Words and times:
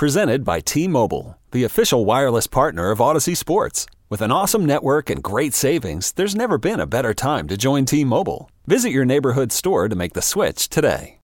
Presented 0.00 0.44
by 0.46 0.60
T 0.60 0.88
Mobile, 0.88 1.36
the 1.50 1.64
official 1.64 2.06
wireless 2.06 2.46
partner 2.46 2.90
of 2.90 3.02
Odyssey 3.02 3.34
Sports. 3.34 3.84
With 4.08 4.22
an 4.22 4.32
awesome 4.32 4.64
network 4.64 5.10
and 5.10 5.22
great 5.22 5.52
savings, 5.52 6.12
there's 6.12 6.34
never 6.34 6.56
been 6.56 6.80
a 6.80 6.86
better 6.86 7.12
time 7.12 7.46
to 7.48 7.58
join 7.58 7.84
T 7.84 8.02
Mobile. 8.02 8.50
Visit 8.66 8.92
your 8.92 9.04
neighborhood 9.04 9.52
store 9.52 9.90
to 9.90 9.94
make 9.94 10.14
the 10.14 10.22
switch 10.22 10.70
today. 10.70 11.18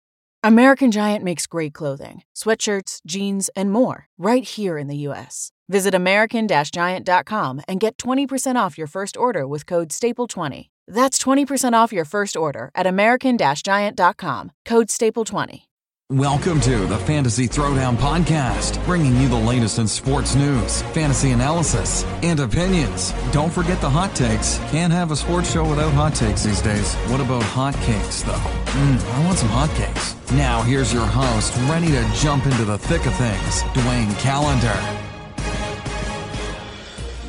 American 0.45 0.91
Giant 0.91 1.25
makes 1.25 1.47
great 1.47 1.73
clothing, 1.73 2.23
sweatshirts, 2.35 3.01
jeans, 3.07 3.49
and 3.57 3.73
more 3.73 4.09
right 4.19 4.45
here 4.45 4.77
in 4.77 4.89
the 4.89 5.07
U.S. 5.09 5.53
Visit 5.71 5.95
American 5.95 6.47
Giant.com 6.47 7.63
and 7.67 7.81
get 7.81 7.97
20% 7.97 8.57
off 8.57 8.77
your 8.77 8.89
first 8.89 9.17
order 9.17 9.47
with 9.47 9.65
code 9.65 9.89
STAPLE20. 9.89 10.69
That's 10.87 11.19
20% 11.19 11.73
off 11.73 11.95
your 11.95 12.05
first 12.05 12.37
order 12.37 12.71
at 12.75 12.87
American 12.87 13.39
Giant.com, 13.39 14.53
code 14.67 14.89
STAPLE20. 14.89 15.63
Welcome 16.13 16.61
to 16.61 16.87
the 16.87 16.99
Fantasy 16.99 17.49
Throwdown 17.49 17.97
Podcast, 17.97 18.83
bringing 18.85 19.17
you 19.17 19.27
the 19.27 19.35
latest 19.35 19.81
in 19.81 19.89
sports 19.89 20.37
news, 20.37 20.83
fantasy 20.93 21.33
analysis, 21.33 22.05
and 22.23 22.39
opinions. 22.39 23.13
Don't 23.33 23.53
forget 23.53 23.81
the 23.81 23.91
hot 23.91 24.15
takes. 24.15 24.59
Can't 24.71 24.93
have 24.93 25.11
a 25.11 25.17
sports 25.17 25.51
show 25.51 25.69
without 25.69 25.93
hot 25.93 26.15
takes 26.15 26.45
these 26.45 26.63
days. 26.63 26.95
What 27.09 27.21
about 27.21 27.43
hot 27.43 27.75
cakes, 27.75 28.23
though? 28.23 28.35
Mmm, 28.35 29.15
I 29.15 29.25
want 29.25 29.37
some 29.37 29.49
hot 29.49 29.69
cakes. 29.71 30.15
Now, 30.31 30.63
here's 30.63 30.93
your 30.93 31.05
host, 31.05 31.53
ready 31.69 31.89
to 31.89 32.09
jump 32.15 32.47
into 32.47 32.65
the 32.65 32.79
thick 32.79 33.05
of 33.05 33.15
things, 33.17 33.63
Dwayne 33.75 34.17
Calendar. 34.21 34.79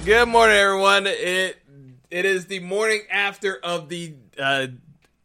Good 0.05 0.27
morning, 0.27 0.55
everyone. 0.55 1.07
It 1.07 1.57
it 2.11 2.25
is 2.25 2.45
the 2.45 2.59
morning 2.59 3.01
after 3.09 3.57
of 3.57 3.89
the 3.89 4.13
uh, 4.37 4.67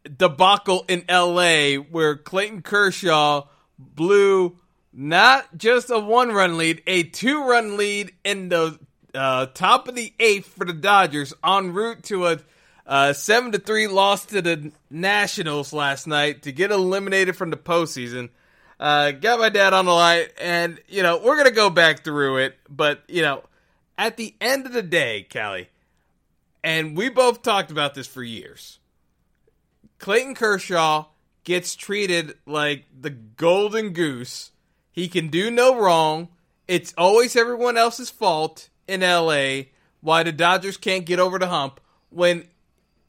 debacle 0.05 0.84
in 0.88 1.05
LA 1.09 1.74
where 1.74 2.16
Clayton 2.16 2.62
Kershaw 2.62 3.47
blew 3.79 4.56
not 4.93 5.56
just 5.56 5.91
a 5.91 5.98
one 5.98 6.30
run 6.30 6.59
lead, 6.59 6.83
a 6.87 7.02
two 7.05 7.45
run 7.45 7.77
lead 7.77 8.12
in 8.24 8.48
the 8.48 8.79
uh, 9.15 9.46
top 9.46 9.88
of 9.88 9.95
the 9.95 10.12
eighth 10.18 10.49
for 10.49 10.65
the 10.65 10.73
Dodgers 10.73 11.32
en 11.45 11.73
route 11.73 12.02
to 12.04 12.38
a 12.87 13.15
seven 13.15 13.52
to 13.52 13.59
three 13.59 13.87
loss 13.87 14.27
to 14.27 14.43
the 14.43 14.73
Nationals 14.90 15.73
last 15.73 16.07
night 16.07 16.43
to 16.43 16.52
get 16.52 16.71
eliminated 16.71 17.37
from 17.37 17.51
the 17.51 17.57
postseason. 17.57 18.30
Uh, 18.79 19.12
got 19.12 19.38
my 19.38 19.49
dad 19.49 19.73
on 19.73 19.84
the 19.84 19.93
line, 19.93 20.27
and 20.40 20.80
you 20.88 21.02
know 21.02 21.21
we're 21.23 21.37
gonna 21.37 21.51
go 21.52 21.71
back 21.71 22.02
through 22.02 22.38
it, 22.38 22.59
but 22.68 23.02
you 23.09 23.23
know 23.23 23.43
at 23.96 24.16
the 24.16 24.34
end 24.40 24.66
of 24.66 24.73
the 24.73 24.82
day, 24.82 25.27
Callie, 25.32 25.68
and 26.65 26.96
we 26.96 27.09
both 27.09 27.43
talked 27.43 27.71
about 27.71 27.95
this 27.95 28.07
for 28.07 28.23
years. 28.23 28.79
Clayton 30.03 30.35
Kershaw 30.35 31.07
gets 31.45 31.77
treated 31.77 32.35
like 32.45 32.87
the 33.01 33.11
golden 33.11 33.91
goose. 33.91 34.51
He 34.91 35.09
can 35.09 35.29
do 35.29 35.49
no 35.49 35.79
wrong. 35.79 36.29
It's 36.67 36.93
always 36.99 37.37
everyone 37.37 37.77
else's 37.77 38.11
fault 38.11 38.69
in 38.89 39.03
LA 39.03 39.71
why 40.01 40.25
the 40.25 40.33
Dodgers 40.33 40.77
can't 40.77 41.07
get 41.07 41.21
over 41.21 41.39
the 41.39 41.47
hump 41.47 41.80
when 42.11 42.49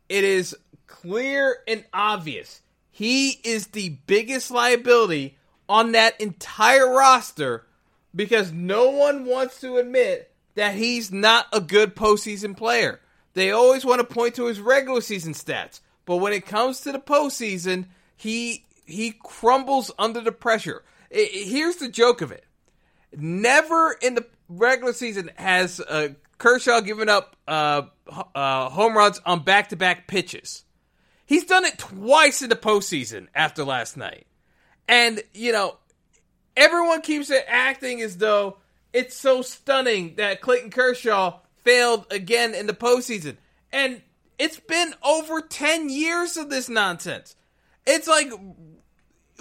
it 0.07 0.23
is 0.23 0.55
clear 0.85 1.57
and 1.67 1.83
obvious 1.91 2.61
he 2.91 3.39
is 3.43 3.67
the 3.67 3.97
biggest 4.05 4.51
liability 4.51 5.35
on 5.67 5.93
that 5.93 6.21
entire 6.21 6.87
roster 6.93 7.65
because 8.13 8.51
no 8.51 8.91
one 8.91 9.25
wants 9.25 9.59
to 9.61 9.77
admit 9.77 10.31
that 10.53 10.75
he's 10.75 11.11
not 11.11 11.47
a 11.51 11.59
good 11.59 11.95
postseason 11.95 12.55
player. 12.55 12.99
They 13.33 13.49
always 13.49 13.83
want 13.83 13.99
to 13.99 14.13
point 14.13 14.35
to 14.35 14.45
his 14.45 14.59
regular 14.59 15.01
season 15.01 15.33
stats. 15.33 15.79
But 16.05 16.17
when 16.17 16.33
it 16.33 16.45
comes 16.45 16.81
to 16.81 16.91
the 16.91 16.99
postseason, 16.99 17.87
he 18.15 18.65
he 18.85 19.15
crumbles 19.23 19.91
under 19.97 20.21
the 20.21 20.31
pressure. 20.31 20.83
It, 21.09 21.47
here's 21.47 21.77
the 21.77 21.89
joke 21.89 22.21
of 22.21 22.31
it: 22.31 22.45
never 23.15 23.95
in 24.01 24.15
the 24.15 24.25
regular 24.49 24.93
season 24.93 25.31
has 25.35 25.79
uh, 25.79 26.09
Kershaw 26.37 26.81
given 26.81 27.09
up 27.09 27.35
uh, 27.47 27.83
uh, 28.35 28.69
home 28.69 28.97
runs 28.97 29.21
on 29.25 29.43
back 29.43 29.69
to 29.69 29.75
back 29.75 30.07
pitches. 30.07 30.63
He's 31.25 31.45
done 31.45 31.65
it 31.65 31.77
twice 31.77 32.41
in 32.41 32.49
the 32.49 32.55
postseason 32.55 33.27
after 33.33 33.63
last 33.63 33.95
night, 33.95 34.27
and 34.87 35.23
you 35.33 35.51
know 35.51 35.77
everyone 36.57 37.01
keeps 37.01 37.31
acting 37.47 38.01
as 38.01 38.17
though 38.17 38.57
it's 38.91 39.15
so 39.15 39.41
stunning 39.41 40.15
that 40.15 40.41
Clayton 40.41 40.69
Kershaw 40.69 41.39
failed 41.63 42.05
again 42.11 42.53
in 42.53 42.67
the 42.67 42.73
postseason, 42.73 43.37
and 43.71 44.01
it's 44.39 44.59
been 44.59 44.93
over 45.03 45.41
10 45.41 45.89
years 45.89 46.37
of 46.37 46.49
this 46.49 46.69
nonsense. 46.69 47.35
It's 47.85 48.07
like 48.07 48.31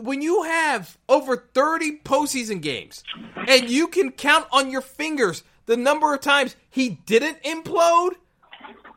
when 0.00 0.22
you 0.22 0.42
have 0.44 0.98
over 1.08 1.36
30 1.36 1.98
postseason 2.00 2.60
games 2.60 3.04
and 3.46 3.68
you 3.68 3.88
can 3.88 4.10
count 4.10 4.46
on 4.50 4.70
your 4.70 4.80
fingers 4.80 5.44
the 5.66 5.76
number 5.76 6.12
of 6.12 6.20
times 6.20 6.56
he 6.68 7.00
didn't 7.06 7.42
implode, 7.42 8.12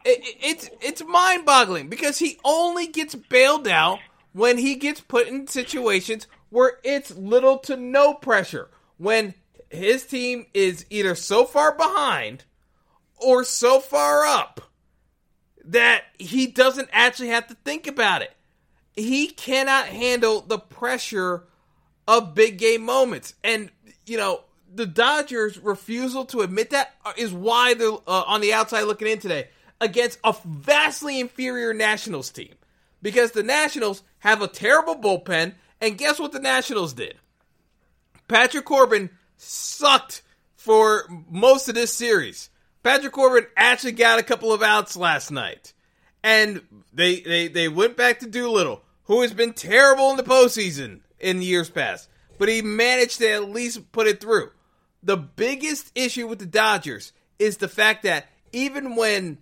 it, 0.04 0.38
it's 0.42 0.70
it's 0.82 1.04
mind-boggling 1.04 1.90
because 1.90 2.20
he 2.20 2.40
only 2.44 2.88
gets 2.88 3.16
bailed 3.16 3.68
out 3.68 4.00
when 4.34 4.58
he 4.58 4.76
gets 4.76 5.00
put 5.00 5.28
in 5.28 5.48
situations 5.48 6.28
where 6.50 6.74
it's 6.84 7.16
little 7.16 7.58
to 7.60 7.76
no 7.76 8.14
pressure. 8.14 8.70
When 8.98 9.34
his 9.70 10.06
team 10.06 10.48
is 10.54 10.86
either 10.90 11.16
so 11.16 11.46
far 11.46 11.76
behind 11.76 12.46
or 13.18 13.44
so 13.44 13.80
far 13.80 14.26
up 14.26 14.62
that 15.68 16.04
he 16.18 16.48
doesn't 16.48 16.90
actually 16.92 17.30
have 17.30 17.48
to 17.48 17.56
think 17.66 17.88
about 17.88 18.22
it. 18.22 18.34
He 18.96 19.28
cannot 19.28 19.88
handle 19.88 20.42
the 20.42 20.60
pressure 20.60 21.44
of 22.08 22.36
big 22.36 22.58
game 22.58 22.84
moments. 22.84 23.34
And, 23.44 23.70
you 24.06 24.18
know, 24.18 24.42
the 24.74 24.86
Dodgers' 24.86 25.58
refusal 25.58 26.26
to 26.26 26.42
admit 26.42 26.70
that 26.70 26.94
is 27.18 27.34
why 27.34 27.74
they're 27.74 27.92
uh, 27.92 28.24
on 28.28 28.42
the 28.42 28.54
outside 28.54 28.84
looking 28.84 29.08
in 29.08 29.20
today 29.20 29.50
against 29.82 30.20
a 30.24 30.36
vastly 30.46 31.20
inferior 31.20 31.74
Nationals 31.74 32.30
team. 32.30 32.54
Because 33.02 33.32
the 33.32 33.44
Nationals 33.44 34.04
have 34.20 34.42
a 34.42 34.48
terrible 34.48 34.96
bullpen, 34.96 35.54
and 35.82 35.98
guess 35.98 36.20
what 36.20 36.32
the 36.32 36.40
Nationals 36.40 36.94
did? 36.94 37.16
Patrick 38.28 38.66
Corbin 38.66 39.10
sucked 39.38 40.22
for 40.56 41.06
most 41.30 41.70
of 41.70 41.76
this 41.76 41.94
series. 41.94 42.50
Patrick 42.86 43.14
Corbin 43.14 43.48
actually 43.58 43.94
got 43.94 44.20
a 44.20 44.24
couple 44.24 44.54
of 44.54 44.62
outs 44.62 44.96
last 44.96 45.32
night. 45.32 45.74
And 46.24 46.62
they 46.94 47.20
they, 47.20 47.48
they 47.48 47.68
went 47.68 47.98
back 47.98 48.20
to 48.20 48.28
Doolittle, 48.28 48.84
who 49.06 49.24
has 49.24 49.34
been 49.34 49.54
terrible 49.54 50.12
in 50.12 50.18
the 50.18 50.24
postseason 50.24 51.00
in 51.20 51.42
years 51.42 51.68
past. 51.68 52.08
But 52.38 52.48
he 52.48 52.62
managed 52.62 53.18
to 53.18 53.32
at 53.32 53.50
least 53.50 53.92
put 53.92 54.06
it 54.06 54.22
through. 54.22 54.52
The 55.02 55.18
biggest 55.18 55.92
issue 55.96 56.28
with 56.28 56.38
the 56.38 56.46
Dodgers 56.46 57.12
is 57.40 57.58
the 57.58 57.68
fact 57.68 58.04
that 58.04 58.28
even 58.52 58.96
when 58.96 59.40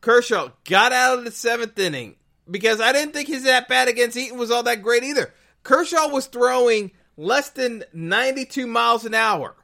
Kershaw 0.00 0.48
got 0.64 0.92
out 0.92 1.18
of 1.18 1.26
the 1.26 1.30
seventh 1.30 1.78
inning, 1.78 2.16
because 2.50 2.80
I 2.80 2.92
didn't 2.92 3.12
think 3.12 3.28
his 3.28 3.44
at 3.44 3.68
bat 3.68 3.88
against 3.88 4.16
Eaton 4.16 4.38
was 4.38 4.50
all 4.50 4.62
that 4.62 4.82
great 4.82 5.04
either. 5.04 5.34
Kershaw 5.64 6.08
was 6.08 6.24
throwing 6.24 6.92
less 7.18 7.50
than 7.50 7.84
92 7.92 8.66
miles 8.66 9.04
an 9.04 9.12
hour 9.12 9.54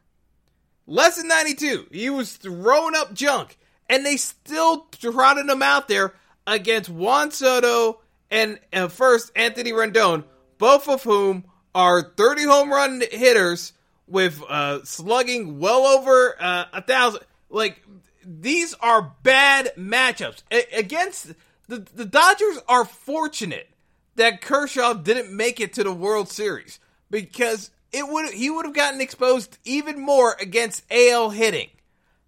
less 0.86 1.16
than 1.16 1.28
92. 1.28 1.86
He 1.90 2.10
was 2.10 2.36
throwing 2.36 2.94
up 2.94 3.14
junk, 3.14 3.58
and 3.88 4.04
they 4.04 4.16
still 4.16 4.86
trotted 5.00 5.48
him 5.48 5.62
out 5.62 5.88
there 5.88 6.14
against 6.46 6.90
Juan 6.90 7.30
Soto 7.30 8.00
and, 8.30 8.58
and 8.72 8.92
first 8.92 9.32
Anthony 9.36 9.72
Rendon, 9.72 10.24
both 10.58 10.88
of 10.88 11.02
whom 11.02 11.44
are 11.74 12.02
30 12.02 12.44
home 12.44 12.70
run 12.70 13.02
hitters 13.10 13.72
with 14.06 14.42
uh, 14.48 14.84
slugging 14.84 15.58
well 15.58 15.86
over 15.86 16.36
uh, 16.40 16.64
a 16.72 16.82
thousand. 16.82 17.22
Like 17.50 17.82
these 18.24 18.74
are 18.74 19.14
bad 19.22 19.72
matchups 19.76 20.42
a- 20.50 20.78
against 20.78 21.32
the 21.68 21.86
the 21.94 22.04
Dodgers. 22.04 22.58
Are 22.68 22.84
fortunate 22.84 23.68
that 24.16 24.40
Kershaw 24.40 24.94
didn't 24.94 25.34
make 25.34 25.60
it 25.60 25.72
to 25.74 25.84
the 25.84 25.92
World 25.92 26.28
Series 26.28 26.78
because 27.10 27.70
it 27.94 28.09
would 28.09 28.34
he 28.34 28.50
would 28.50 28.66
have 28.66 28.75
gotten 28.75 29.00
exposed 29.00 29.56
even 29.65 30.00
more 30.00 30.37
against 30.41 30.82
AL 30.91 31.31
hitting 31.31 31.69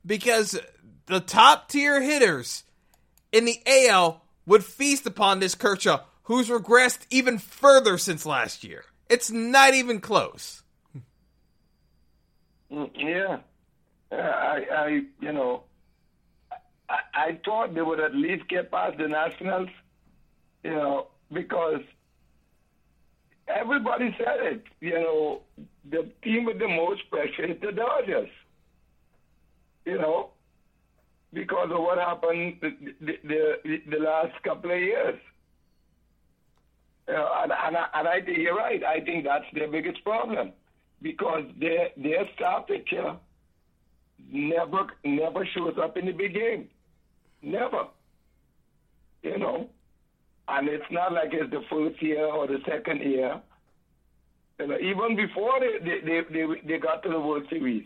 because 0.07 0.59
the 1.07 1.21
top 1.21 1.69
tier 1.69 2.01
hitters 2.01 2.63
in 3.33 3.45
the 3.45 3.61
AL 3.67 4.23
would 4.47 4.65
feast 4.65 5.07
upon 5.07 5.41
this 5.41 5.57
Kershaw, 5.57 6.05
who's 6.25 6.49
regressed 6.49 7.01
even 7.11 7.39
further 7.39 7.99
since 7.99 8.25
last 8.25 8.63
year. 8.63 8.85
It's 9.11 9.31
not 9.31 9.75
even 9.75 10.01
close. 10.01 10.63
Mm, 12.71 12.91
yeah, 12.95 13.39
I, 14.12 14.62
I, 14.73 14.87
you 15.21 15.33
know, 15.33 15.65
I, 16.89 16.99
I 17.15 17.41
thought 17.45 17.75
they 17.75 17.83
would 17.83 18.01
at 18.01 18.15
least 18.15 18.49
get 18.49 18.71
past 18.71 18.99
the 18.99 19.09
Nationals, 19.09 19.69
you 20.62 20.71
know, 20.71 21.09
because 21.33 21.81
everybody 23.49 24.15
said 24.19 24.41
it. 24.53 24.65
You 24.81 24.95
know, 24.95 25.43
the 25.91 26.11
team 26.23 26.45
with 26.45 26.59
the 26.59 26.69
most 26.69 27.09
pressure 27.11 27.45
is 27.45 27.61
the 27.61 27.73
Dodgers. 27.73 28.31
You 29.85 29.99
know, 29.99 30.31
because 31.33 31.71
of 31.71 31.81
what 31.81 31.99
happened 31.99 32.59
the 32.61 32.71
the, 33.01 33.59
the, 33.65 33.83
the 33.91 33.99
last 33.99 34.43
couple 34.43 34.71
of 34.73 34.79
years. 34.81 35.21
You 37.09 37.15
know, 37.15 37.31
and, 37.43 37.53
and, 37.53 37.77
I, 37.77 37.87
and 37.95 38.09
I 38.09 38.21
think 38.21 38.39
you're 38.39 38.57
right. 38.57 38.83
I 38.85 39.01
think 39.01 39.25
that's 39.25 39.45
their 39.53 39.69
biggest 39.69 40.03
problem. 40.05 40.53
because 41.03 41.45
their 41.61 41.91
their 41.97 42.29
star 42.35 42.63
pitcher 42.65 43.17
never 44.33 44.87
never 45.05 45.47
shows 45.47 45.75
up 45.83 45.97
in 45.97 46.07
the 46.07 46.13
big 46.13 46.35
game. 46.35 46.69
Never. 47.43 47.87
You 49.23 49.39
know. 49.39 49.71
And 50.49 50.69
it's 50.69 50.85
not 50.91 51.13
like 51.13 51.31
it's 51.33 51.51
the 51.51 51.63
first 51.71 52.01
year 52.01 52.25
or 52.25 52.47
the 52.47 52.59
second 52.67 53.01
year. 53.01 53.41
You 54.61 54.67
know, 54.69 54.79
even 54.79 55.17
before 55.17 55.61
they 55.61 55.79
they, 55.79 56.01
they, 56.01 56.21
they, 56.31 56.61
they 56.65 56.79
got 56.79 57.03
to 57.03 57.09
the 57.09 57.21
World 57.21 57.47
Series, 57.51 57.85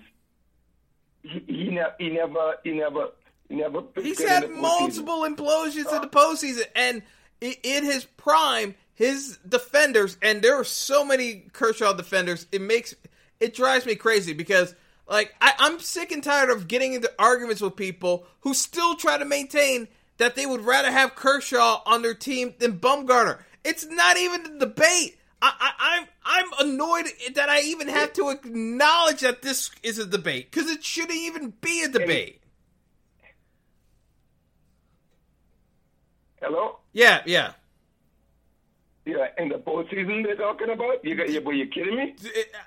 he, 1.23 1.43
he, 1.47 1.71
ne- 1.71 1.95
he 1.99 2.11
never 2.11 2.55
he 2.62 2.73
never 2.73 3.09
he 3.49 3.57
never. 3.57 3.83
He's 3.97 4.23
had 4.23 4.51
multiple 4.51 5.23
implosions 5.23 5.93
in 5.93 6.03
the 6.03 6.09
postseason, 6.09 6.65
and 6.77 7.03
in 7.41 7.85
his 7.85 8.05
prime, 8.05 8.75
his 8.95 9.39
defenders, 9.49 10.17
and 10.23 10.43
there 10.43 10.55
are 10.55 10.65
so 10.65 11.05
many 11.05 11.45
Kershaw 11.53 11.95
defenders. 11.95 12.47
It 12.53 12.61
makes 12.61 12.95
it 13.41 13.55
drives 13.55 13.87
me 13.87 13.97
crazy 13.97 14.35
because 14.35 14.75
like 15.09 15.35
I, 15.41 15.55
I'm 15.59 15.81
sick 15.81 16.12
and 16.12 16.23
tired 16.23 16.51
of 16.51 16.69
getting 16.69 16.93
into 16.93 17.11
arguments 17.19 17.61
with 17.61 17.77
people 17.77 18.27
who 18.41 18.55
still 18.55 18.95
try 18.95 19.19
to 19.19 19.25
maintain 19.25 19.89
that 20.20 20.37
they 20.37 20.44
would 20.44 20.61
rather 20.61 20.93
have 20.93 21.14
Kershaw 21.14 21.81
on 21.87 22.02
their 22.02 22.14
team 22.14 22.52
than 22.58 22.78
Bumgarner. 22.78 23.38
It's 23.64 23.87
not 23.87 24.19
even 24.19 24.44
a 24.44 24.58
debate. 24.58 25.19
I, 25.40 25.52
I, 25.58 25.72
I'm 25.81 26.06
I'm 26.22 26.69
annoyed 26.69 27.06
that 27.34 27.49
I 27.49 27.62
even 27.62 27.88
have 27.88 28.12
to 28.12 28.28
acknowledge 28.28 29.20
that 29.20 29.40
this 29.40 29.70
is 29.82 29.99
a 29.99 30.05
debate 30.05 30.50
because 30.50 30.70
it 30.70 30.84
shouldn't 30.84 31.19
even 31.19 31.55
be 31.62 31.82
a 31.82 31.88
debate. 31.88 32.43
Hello. 36.43 36.81
Yeah, 36.93 37.23
yeah. 37.25 37.52
Yeah, 39.06 39.28
in 39.38 39.49
the 39.49 39.56
postseason 39.56 40.23
they're 40.23 40.37
talking 40.37 40.69
about. 40.69 41.02
You 41.02 41.14
got 41.14 41.31
you? 41.31 41.40
Were 41.40 41.55
you 41.55 41.66
kidding 41.66 41.96
me? 41.96 42.14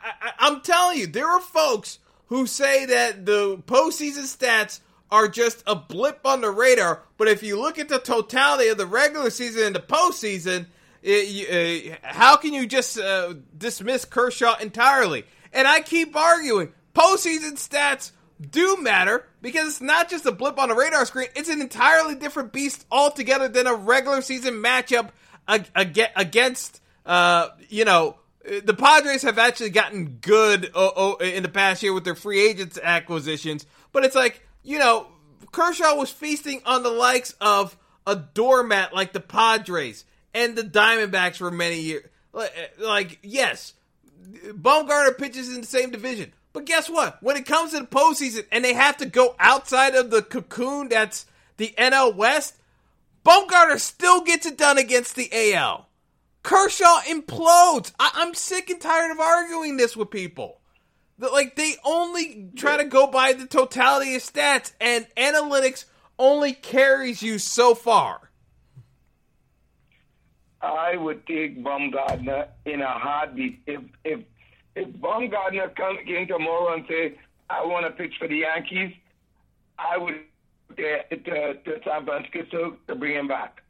I, 0.04 0.28
I, 0.28 0.32
I'm 0.40 0.62
telling 0.62 0.98
you, 0.98 1.06
there 1.06 1.28
are 1.28 1.40
folks 1.40 2.00
who 2.28 2.48
say 2.48 2.88
that 2.88 3.28
the 3.28 3.58
postseason 3.68 4.24
stats 4.24 4.80
are 5.14 5.28
just 5.28 5.62
a 5.68 5.76
blip 5.76 6.22
on 6.26 6.42
the 6.42 6.50
radar. 6.50 7.04
But 7.18 7.28
if 7.28 7.44
you 7.44 7.62
look 7.62 7.78
at 7.78 7.88
the 7.88 8.00
totality 8.00 8.70
of 8.70 8.80
the 8.80 8.88
regular 8.88 9.30
season 9.30 9.68
and 9.68 9.76
the 9.76 9.80
postseason, 9.80 10.66
it, 11.04 11.94
uh, 11.94 11.98
how 12.02 12.36
can 12.36 12.52
you 12.52 12.66
just 12.66 12.98
uh, 12.98 13.36
dismiss 13.56 14.06
Kershaw 14.06 14.58
entirely? 14.58 15.26
And 15.54 15.68
I 15.68 15.82
keep 15.82 16.16
arguing 16.16 16.74
postseason 16.96 17.54
stats 17.54 18.12
do 18.42 18.78
matter 18.78 19.28
because 19.40 19.68
it's 19.68 19.82
not 19.82 20.10
just 20.10 20.26
a 20.26 20.32
blip 20.32 20.58
on 20.58 20.70
the 20.70 20.76
radar 20.76 21.06
screen, 21.06 21.28
it's 21.36 21.48
an 21.48 21.62
entirely 21.62 22.16
different 22.16 22.52
beast 22.52 22.84
altogether 22.90 23.48
than 23.48 23.68
a 23.68 23.76
regular 23.76 24.24
season 24.24 24.56
matchup 24.56 25.10
against, 25.48 26.82
uh, 27.06 27.50
you 27.70 27.86
know, 27.86 28.18
the 28.64 28.74
Padres 28.74 29.22
have 29.22 29.38
actually 29.38 29.70
gotten 29.70 30.18
good 30.22 30.72
in 31.22 31.44
the 31.44 31.52
past 31.54 31.84
year 31.84 31.94
with 31.94 32.04
their 32.04 32.16
free 32.16 32.44
agents 32.44 32.80
acquisitions, 32.82 33.68
but 33.92 34.04
it's 34.04 34.16
like, 34.16 34.42
you 34.64 34.80
know, 34.80 35.08
Kershaw 35.52 35.96
was 35.96 36.10
feasting 36.10 36.62
on 36.66 36.84
the 36.84 36.90
likes 36.90 37.36
of 37.40 37.78
a 38.08 38.16
doormat 38.16 38.94
like 38.94 39.14
the 39.14 39.20
Padres 39.20 40.06
and 40.34 40.56
the 40.56 40.64
Diamondbacks 40.64 41.38
for 41.38 41.52
many 41.52 41.80
years. 41.80 42.06
Eh, 42.36 42.48
like, 42.80 43.20
yes, 43.22 43.74
Bumgarner 44.48 45.18
pitches 45.18 45.54
in 45.54 45.62
the 45.62 45.68
same 45.68 45.92
division. 45.92 46.34
But 46.54 46.66
guess 46.66 46.90
what? 46.90 47.22
When 47.22 47.36
it 47.36 47.46
comes 47.46 47.72
to 47.72 47.80
the 47.80 47.86
postseason 47.86 48.46
and 48.52 48.64
they 48.64 48.74
have 48.74 48.98
to 48.98 49.06
go 49.06 49.36
outside 49.40 49.96
of 49.96 50.12
the 50.12 50.22
cocoon 50.22 50.90
that's 50.90 51.26
the 51.58 51.74
NL 51.78 52.16
West, 52.16 52.56
Bumgarner 53.26 53.80
still 53.80 54.22
gets 54.22 54.46
it 54.46 54.58
done 54.58 54.78
against 54.78 55.16
the 55.16 55.30
AL. 55.32 55.88
Kershaw 56.44 57.00
implodes. 57.08 57.92
I- 58.00 58.22
am 58.22 58.34
sick 58.34 58.70
and 58.70 58.80
tired 58.80 59.12
of 59.12 59.20
arguing 59.20 59.78
this 59.78 59.96
with 59.96 60.12
people. 60.12 60.60
That 61.20 61.32
like 61.32 61.56
they 61.56 61.74
only 61.86 62.50
try 62.56 62.78
to 62.78 62.86
go 62.86 63.08
by 63.08 63.34
the 63.34 63.46
totality 63.46 64.16
of 64.16 64.22
stats, 64.22 64.74
and 64.82 65.06
analytics 65.16 65.86
only 66.18 66.54
carries 66.54 67.22
you 67.22 67.38
so 67.40 67.76
far. 67.76 68.32
I 70.62 70.96
would 70.96 71.26
take 71.28 71.62
Baumgartner 71.62 72.48
in 72.66 72.82
a 72.82 72.88
heartbeat. 72.88 73.62
If 73.68 73.82
if 74.04 74.22
if 74.76 74.90
Bumgarner 74.90 75.76
come, 75.76 75.98
came 76.06 76.28
tomorrow 76.28 76.74
and 76.74 76.86
say, 76.88 77.18
I 77.50 77.64
want 77.66 77.86
to 77.86 77.92
pitch 77.92 78.16
for 78.18 78.28
the 78.28 78.38
Yankees, 78.38 78.96
I 79.78 79.98
would 79.98 80.16
to, 80.78 81.04
to, 81.10 81.54
to 81.54 81.80
San 81.86 82.06
Francisco 82.06 82.78
to 82.88 82.96
bring 82.96 83.16
him 83.16 83.28
back. 83.28 83.62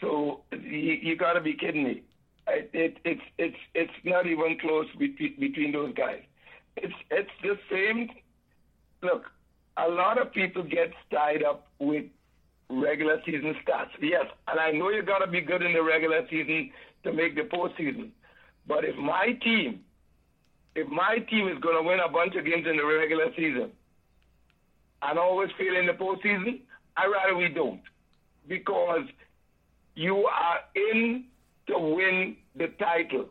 So 0.00 0.40
you, 0.52 0.98
you 1.02 1.16
got 1.16 1.34
to 1.34 1.40
be 1.40 1.54
kidding 1.54 1.84
me. 1.84 2.02
It, 2.48 2.70
it, 2.72 2.96
it's 3.04 3.22
it's 3.38 3.56
it's 3.74 3.92
not 4.04 4.26
even 4.26 4.58
close 4.58 4.86
between, 4.98 5.38
between 5.38 5.72
those 5.72 5.92
guys. 5.94 6.22
It's 6.76 6.94
it's 7.10 7.30
the 7.42 7.58
same. 7.70 8.10
Look, 9.02 9.24
a 9.76 9.88
lot 9.88 10.20
of 10.20 10.32
people 10.32 10.62
get 10.62 10.92
tied 11.10 11.42
up 11.42 11.68
with 11.78 12.04
regular 12.68 13.20
season 13.24 13.54
stats. 13.66 13.90
Yes, 14.00 14.26
and 14.48 14.58
I 14.58 14.70
know 14.72 14.90
you 14.90 15.02
got 15.02 15.18
to 15.18 15.26
be 15.30 15.40
good 15.40 15.62
in 15.62 15.72
the 15.72 15.82
regular 15.82 16.26
season 16.30 16.70
to 17.04 17.12
make 17.12 17.34
the 17.36 17.42
postseason. 17.42 18.10
But 18.66 18.84
if 18.84 18.96
my 18.96 19.32
team 19.42 19.80
if 20.76 20.86
my 20.88 21.18
team 21.30 21.48
is 21.48 21.58
going 21.60 21.82
to 21.82 21.82
win 21.82 22.00
a 22.00 22.08
bunch 22.08 22.36
of 22.36 22.44
games 22.44 22.66
in 22.70 22.76
the 22.76 22.84
regular 22.84 23.26
season 23.34 23.72
and 25.02 25.18
always 25.18 25.48
fail 25.58 25.74
in 25.74 25.86
the 25.86 25.92
postseason, 25.92 26.60
I 26.96 27.06
rather 27.06 27.34
we 27.34 27.48
don't. 27.48 27.80
Because 28.46 29.06
you 29.94 30.26
are 30.26 30.58
in 30.74 31.24
to 31.68 31.78
win 31.78 32.36
the 32.56 32.68
title. 32.78 33.26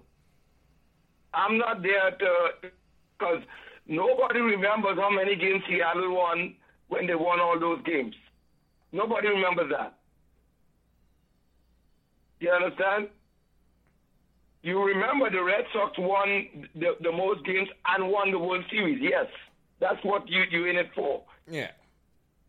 I'm 1.36 1.60
not 1.60 1.84
there 1.84 2.12
to, 2.12 2.70
because 3.18 3.42
nobody 3.88 4.40
remembers 4.40 4.98
how 4.98 5.10
many 5.10 5.36
games 5.36 5.64
Seattle 5.68 6.16
won 6.16 6.56
when 6.88 7.08
they 7.08 7.16
won 7.16 7.40
all 7.40 7.60
those 7.60 7.80
games. 7.86 8.16
Nobody 8.92 9.28
remembers 9.28 9.72
that. 9.72 9.98
You 12.40 12.52
understand? 12.52 13.10
You 14.62 14.84
remember 14.84 15.30
the 15.30 15.44
Red 15.44 15.66
Sox 15.74 15.94
won 15.98 16.68
the, 16.76 16.96
the 17.02 17.12
most 17.12 17.46
games 17.46 17.70
and 17.88 18.10
won 18.10 18.32
the 18.32 18.40
World 18.40 18.64
Series. 18.70 19.00
Yes, 19.02 19.28
that's 19.80 20.04
what 20.04 20.28
you 20.28 20.44
you 20.50 20.66
in 20.66 20.76
it 20.78 20.90
for. 20.96 21.22
Yeah. 21.50 21.72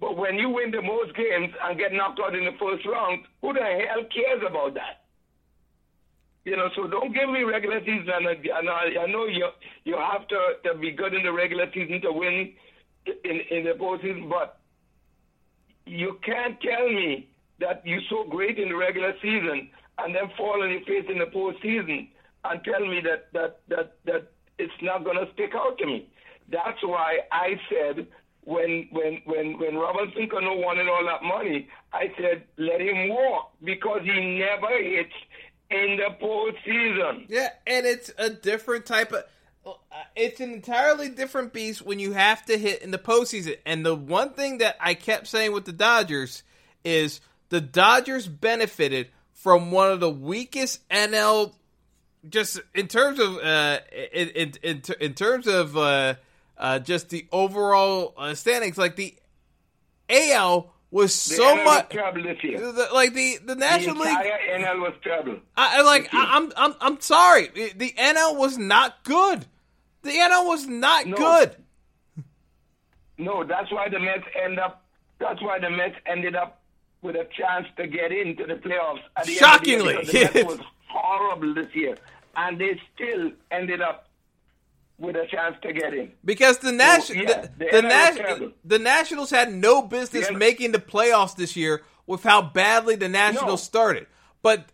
But 0.01 0.17
when 0.17 0.37
you 0.37 0.51
win 0.51 0.71
the 0.71 0.83
most 0.83 1.15
games 1.17 1.53
and 1.63 1.79
get 1.79 1.93
knocked 1.93 2.21
out 2.21 2.35
in 2.35 2.45
the 2.45 2.53
first 2.61 2.85
round, 2.87 3.25
who 3.41 3.53
the 3.53 3.61
hell 3.61 4.05
cares 4.13 4.43
about 4.47 4.75
that? 4.75 5.06
You 6.47 6.57
know, 6.57 6.69
so 6.77 6.87
don't 6.87 7.13
give 7.13 7.29
me 7.29 7.43
regular 7.43 7.81
season. 7.81 8.09
And 8.09 8.71
I, 8.71 9.03
I 9.03 9.07
know 9.11 9.27
you 9.27 9.49
you 9.85 9.97
have 9.97 10.29
to, 10.29 10.39
to 10.65 10.79
be 10.79 10.93
good 10.93 11.13
in 11.13 11.25
the 11.25 11.33
regular 11.33 11.67
season 11.75 12.01
to 12.03 12.13
win 12.13 12.53
in 13.25 13.41
in 13.51 13.65
the 13.65 13.73
postseason, 13.73 14.31
but 14.31 14.61
you 15.87 16.21
can't 16.25 16.57
tell 16.61 16.89
me 16.89 17.29
that 17.59 17.83
you're 17.85 18.07
so 18.09 18.23
great 18.31 18.61
in 18.61 18.69
the 18.69 18.77
regular 18.77 19.13
season 19.21 19.69
and 19.99 20.15
then 20.15 20.31
fall 20.37 20.63
on 20.63 20.71
your 20.71 20.85
face 20.85 21.07
in 21.11 21.19
the 21.19 21.27
postseason 21.35 22.09
and 22.45 22.61
tell 22.63 22.87
me 22.87 23.01
that 23.01 23.27
that 23.33 23.59
that 23.67 23.97
that 24.05 24.31
it's 24.61 24.81
not 24.83 25.03
going 25.03 25.17
to 25.19 25.27
stick 25.33 25.51
out 25.53 25.77
to 25.79 25.87
me. 25.87 26.09
That's 26.49 26.81
why 26.85 27.19
I 27.33 27.59
said 27.69 28.07
when 28.45 28.87
when 28.93 29.21
when 29.25 29.59
when 29.59 29.75
Robinson 29.75 30.29
Cano 30.31 30.55
wanted 30.55 30.87
all 30.87 31.05
that 31.07 31.25
money, 31.27 31.69
I 31.93 32.13
said 32.17 32.45
let 32.57 32.81
him 32.81 33.09
walk 33.09 33.51
because 33.65 34.03
he 34.05 34.39
never 34.39 34.71
hits 34.81 35.11
in 35.71 35.97
the 35.97 36.15
postseason. 36.25 37.27
Yeah, 37.29 37.49
and 37.67 37.87
it's 37.87 38.11
a 38.19 38.31
different 38.31 38.87
type 38.87 39.13
of. 39.13 39.25
Uh, 39.65 39.73
it's 40.15 40.41
an 40.41 40.53
entirely 40.53 41.09
different 41.09 41.53
beast 41.53 41.83
when 41.83 41.99
you 41.99 42.13
have 42.13 42.45
to 42.47 42.57
hit 42.57 42.83
in 42.83 42.93
the 42.93 42.99
postseason. 42.99 43.57
And 43.67 43.85
the 43.85 43.97
one 43.97 44.31
thing 44.31 44.59
that 44.59 44.77
I 44.81 44.95
kept 44.95 45.27
saying 45.27 45.53
with 45.53 45.65
the 45.65 45.73
Dodgers 45.73 46.45
is 46.85 47.21
the 47.49 47.61
Dodgers 47.61 48.29
benefited 48.29 49.09
from 49.33 49.73
one 49.73 49.91
of 49.91 49.99
the 49.99 50.11
weakest 50.11 50.89
NL, 50.89 51.53
just 52.29 52.61
in 52.75 52.87
terms 52.87 53.19
of 53.19 53.39
uh, 53.39 53.81
in 54.13 54.29
in 54.29 54.53
in, 54.63 54.83
in 55.01 55.15
terms 55.15 55.49
of 55.49 55.77
uh, 55.77 56.15
uh, 56.57 56.79
just 56.79 57.11
the 57.11 57.27
overall 57.33 58.15
uh, 58.17 58.35
standings. 58.35 58.79
Like 58.79 58.95
the 58.95 59.17
AL 60.09 60.73
was 60.97 61.15
so 61.15 61.55
much 61.63 61.95
like 61.95 63.13
the 63.13 63.39
the 63.45 63.55
National 63.55 63.97
the 63.97 64.01
League. 64.01 64.17
NL 64.17 64.81
was 64.81 64.95
trouble. 65.03 65.37
I, 65.55 65.83
like 65.83 66.09
I, 66.15 66.39
am 66.39 66.53
I'm 66.57 66.75
I'm 66.81 67.01
sorry. 67.01 67.49
The 67.49 67.93
NL 67.99 68.39
was 68.39 68.57
not 68.57 69.05
good. 69.05 69.45
The 70.03 70.13
NL 70.13 70.47
was 70.47 70.67
not 70.67 71.07
no. 71.07 71.17
good. 71.17 71.57
No, 73.19 73.45
that's 73.45 73.71
why 73.71 73.91
the 73.91 74.01
Mets 74.01 74.25
end 74.43 74.59
up. 74.59 74.85
That's 75.19 75.43
why 75.43 75.59
the 75.59 75.69
Mets 75.69 75.97
ended 76.07 76.35
up 76.35 76.63
with 77.03 77.17
a 77.17 77.29
chance 77.39 77.67
to 77.77 77.87
get 77.87 78.11
into 78.11 78.47
the 78.47 78.55
playoffs. 78.55 79.01
At 79.19 79.27
the 79.27 79.33
Shockingly, 79.33 79.97
end 79.97 80.07
the, 80.07 80.13
year, 80.13 80.29
the 80.29 80.45
Mets 80.45 80.49
was 80.57 80.61
horrible 80.89 81.53
this 81.53 81.75
year, 81.75 81.99
and 82.37 82.59
they 82.59 82.81
still 82.95 83.33
ended 83.51 83.83
up 83.83 84.06
with 84.99 85.17
a 85.17 85.27
chance 85.27 85.57
to 85.63 85.73
get 85.73 85.95
in. 85.95 86.13
Because 86.25 86.59
the 86.59 86.73
National, 86.73 87.27
so, 87.27 87.33
yeah, 87.33 87.47
the, 87.59 87.65
the, 87.65 88.53
the, 88.65 88.79
Nationals 88.79 89.31
had 89.31 89.53
no 89.53 89.83
business 89.83 90.31
making 90.31 90.73
the 90.73 90.79
playoffs 90.79 91.37
this 91.37 91.57
year 91.57 91.83
with 92.07 92.23
how 92.23 92.43
badly 92.43 92.97
the 92.97 93.09
Nationals 93.09 93.47
no. 93.49 93.57
started. 93.57 94.07
But 94.43 94.67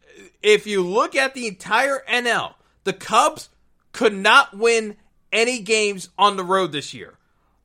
if 0.42 0.66
you 0.66 0.82
look 0.82 1.16
at 1.16 1.34
the 1.34 1.46
entire 1.46 2.02
NL, 2.08 2.54
the 2.84 2.92
Cubs 2.92 3.48
could 3.92 4.14
not 4.14 4.56
win 4.56 4.96
any 5.32 5.60
games 5.60 6.10
on 6.18 6.36
the 6.36 6.44
road 6.44 6.72
this 6.72 6.94
year. 6.94 7.18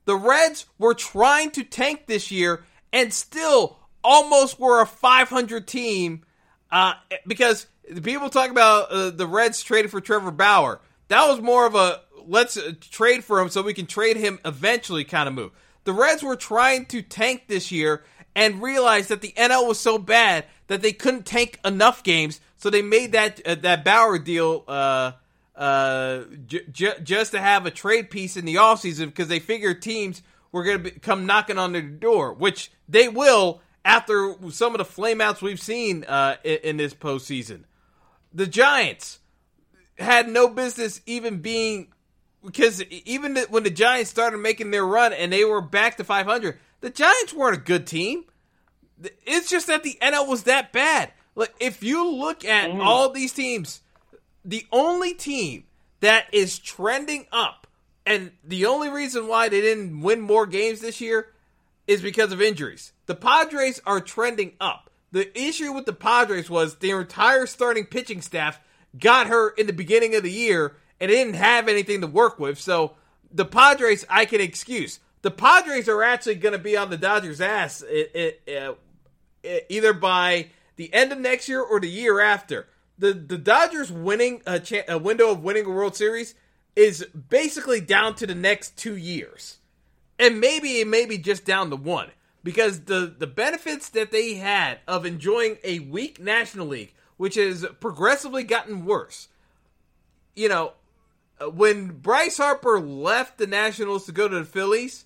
The 0.06 0.16
Reds 0.16 0.66
were 0.78 0.94
trying 0.94 1.52
to 1.52 1.64
tank 1.64 2.06
this 2.08 2.32
year 2.32 2.64
and 2.94 3.14
still 3.14 3.78
almost 4.04 4.60
were 4.60 4.82
a 4.82 4.86
500 4.86 5.68
team 5.68 6.24
uh, 6.72 6.94
because 7.26 7.68
people 8.04 8.30
talk 8.30 8.50
about 8.50 8.90
uh, 8.90 9.10
the 9.10 9.28
Reds 9.28 9.62
traded 9.62 9.92
for 9.92 10.00
Trevor 10.00 10.32
Bauer. 10.32 10.80
That 11.10 11.28
was 11.28 11.42
more 11.42 11.66
of 11.66 11.76
a 11.76 12.02
let's 12.28 12.58
uh, 12.58 12.74
trade 12.80 13.24
for 13.24 13.40
him 13.40 13.50
so 13.50 13.62
we 13.62 13.74
can 13.74 13.86
trade 13.86 14.18
him 14.18 14.40
eventually 14.46 15.04
kind 15.04 15.28
of 15.28 15.34
move. 15.34 15.52
The 15.84 15.94
Reds 15.94 16.22
were 16.22 16.36
trying 16.36 16.86
to 16.88 17.02
tank 17.02 17.44
this 17.48 17.72
year 17.72 18.04
and 18.36 18.62
realized 18.62 19.10
that 19.10 19.22
the 19.22 19.34
NL 19.38 19.68
was 19.68 19.80
so 19.80 19.98
bad 19.98 20.46
that 20.68 20.82
they 20.82 20.92
couldn't 20.92 21.26
tank 21.26 21.60
enough 21.66 22.04
games, 22.04 22.40
so 22.58 22.70
they 22.70 22.82
made 22.82 23.14
that 23.14 23.46
uh, 23.48 23.56
that 23.56 23.84
Bauer 23.84 24.20
deal 24.20 24.64
uh, 24.68 25.14
uh, 25.56 26.24
j- 26.46 26.66
j- 26.72 27.00
just 27.04 27.32
to 27.32 27.40
have 27.40 27.66
a 27.66 27.72
trade 27.72 28.10
piece 28.10 28.38
in 28.38 28.46
the 28.46 28.56
offseason 28.56 29.06
because 29.06 29.28
they 29.28 29.40
figured 29.40 29.82
teams 29.82 30.22
were 30.52 30.64
going 30.64 30.84
to 30.84 30.92
come 31.00 31.26
knocking 31.26 31.58
on 31.58 31.72
their 31.72 31.82
door, 31.82 32.34
which 32.34 32.72
they 32.88 33.08
will 33.08 33.62
after 33.84 34.36
some 34.50 34.76
of 34.76 34.80
the 34.80 35.02
flameouts 35.02 35.42
we've 35.42 35.62
seen 35.62 36.04
uh, 36.04 36.36
in, 36.44 36.58
in 36.64 36.78
this 36.78 36.94
postseason. 36.94 37.64
The 38.34 38.46
Giants 38.46 39.20
had 39.98 40.30
no 40.30 40.48
business 40.48 41.02
even 41.06 41.40
being 41.40 41.88
because 42.48 42.82
even 42.84 43.36
when 43.50 43.64
the 43.64 43.70
Giants 43.70 44.10
started 44.10 44.38
making 44.38 44.72
their 44.72 44.86
run 44.86 45.12
and 45.12 45.34
they 45.34 45.44
were 45.44 45.60
back 45.60 45.98
to 45.98 46.06
500, 46.06 46.58
the 46.80 46.90
Giants 46.90 47.34
weren't 47.34 47.58
a 47.58 47.60
good 47.60 47.86
team. 47.86 48.24
It's 49.26 49.50
just 49.50 49.68
that 49.68 49.84
the 49.84 49.98
NL 50.02 50.30
was 50.30 50.44
that 50.44 50.72
bad. 50.72 51.12
Like 51.36 51.54
if 51.60 51.84
you 51.84 52.10
look 52.10 52.46
at 52.46 52.72
mm. 52.72 52.80
all 52.80 53.12
these 53.12 53.34
teams, 53.34 53.82
the 54.46 54.66
only 54.72 55.14
team 55.14 55.66
that 56.00 56.28
is 56.32 56.58
trending 56.58 57.28
up, 57.34 57.68
and 58.06 58.32
the 58.46 58.66
only 58.66 58.90
reason 58.90 59.28
why 59.28 59.50
they 59.50 59.60
didn't 59.60 60.00
win 60.00 60.22
more 60.22 60.46
games 60.46 60.80
this 60.80 61.02
year 61.02 61.28
is 61.86 62.02
because 62.02 62.32
of 62.32 62.42
injuries. 62.42 62.94
The 63.08 63.16
Padres 63.16 63.82
are 63.86 64.00
trending 64.00 64.54
up. 64.62 64.90
The 65.12 65.38
issue 65.38 65.74
with 65.74 65.86
the 65.86 65.94
Padres 65.94 66.50
was 66.50 66.76
their 66.76 67.02
entire 67.02 67.46
starting 67.46 67.86
pitching 67.86 68.22
staff 68.22 68.62
got 68.98 69.28
hurt 69.28 69.60
in 69.60 69.68
the 69.68 69.74
beginning 69.74 70.16
of 70.16 70.24
the 70.24 70.32
year 70.32 70.78
and 71.00 71.10
didn't 71.10 71.36
have 71.36 71.68
anything 71.68 72.02
to 72.02 72.08
work 72.08 72.40
with. 72.40 72.60
So 72.60 72.94
the 73.32 73.46
Padres, 73.46 74.06
I 74.10 74.26
can 74.26 74.42
excuse. 74.42 75.00
The 75.22 75.32
Padres 75.32 75.90
are 75.90 76.04
actually 76.04 76.36
going 76.36 76.54
to 76.54 76.60
be 76.60 76.78
on 76.78 76.90
the 76.90 76.98
Dodgers' 76.98 77.42
ass 77.42 77.82
it, 77.82 78.12
it, 78.14 78.78
it, 79.44 79.66
either 79.70 79.94
by 79.94 80.48
the 80.76 80.94
end 80.94 81.12
of 81.12 81.20
next 81.20 81.50
year 81.50 81.62
or 81.62 81.80
the 81.80 81.90
year 81.90 82.20
after. 82.20 82.68
The 83.00 83.14
the 83.14 83.38
Dodgers 83.38 83.92
winning 83.92 84.42
a, 84.48 84.60
cha- 84.60 84.88
a 84.88 84.98
window 84.98 85.30
of 85.30 85.44
winning 85.44 85.66
a 85.66 85.70
World 85.70 85.96
Series 85.96 86.34
is 86.76 87.06
basically 87.06 87.82
down 87.82 88.16
to 88.16 88.26
the 88.26 88.36
next 88.36 88.78
two 88.78 88.96
years, 88.96 89.58
and 90.18 90.40
maybe 90.40 90.80
it 90.80 90.88
may 90.88 91.06
be 91.06 91.18
just 91.18 91.46
down 91.46 91.70
to 91.70 91.76
one 91.76 92.10
because 92.44 92.82
the 92.82 93.14
the 93.16 93.28
benefits 93.28 93.90
that 93.90 94.12
they 94.12 94.36
had 94.36 94.80
of 94.88 95.06
enjoying 95.06 95.58
a 95.64 95.80
weak 95.80 96.20
National 96.20 96.66
League, 96.66 96.94
which 97.18 97.36
has 97.36 97.66
progressively 97.80 98.44
gotten 98.44 98.86
worse. 98.86 99.28
You 100.36 100.50
know, 100.50 100.74
when 101.40 101.90
Bryce 101.90 102.38
Harper 102.38 102.80
left 102.80 103.38
the 103.38 103.48
Nationals 103.48 104.06
to 104.06 104.12
go 104.12 104.28
to 104.28 104.40
the 104.40 104.46
Phillies, 104.46 105.06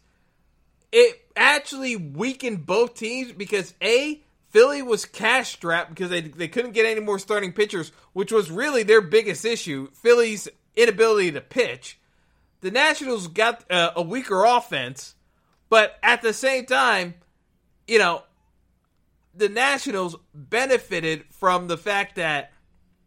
it 0.92 1.22
actually 1.36 1.96
weakened 1.96 2.66
both 2.66 2.96
teams 2.96 3.32
because 3.32 3.74
A, 3.82 4.22
Philly 4.50 4.82
was 4.82 5.06
cash 5.06 5.54
strapped 5.54 5.90
because 5.90 6.10
they, 6.10 6.22
they 6.22 6.48
couldn't 6.48 6.72
get 6.72 6.86
any 6.86 7.00
more 7.00 7.20
starting 7.20 7.54
pitchers, 7.54 7.92
which 8.14 8.32
was 8.32 8.52
really 8.52 8.84
their 8.84 9.02
biggest 9.02 9.46
issue. 9.46 9.90
Philly's 9.94 10.48
inability 10.76 11.32
to 11.32 11.42
pitch. 11.42 12.00
The 12.62 12.72
Nationals 12.72 13.28
got 13.28 13.70
uh, 13.72 13.92
a 13.96 14.02
weaker 14.02 14.44
offense, 14.44 15.16
but 15.70 15.98
at 16.04 16.22
the 16.22 16.34
same 16.34 16.66
time, 16.66 17.16
you 17.88 17.98
know, 17.98 18.24
the 19.34 19.50
Nationals 19.50 20.16
benefited 20.34 21.24
from 21.32 21.68
the 21.68 21.78
fact 21.78 22.18
that 22.18 22.52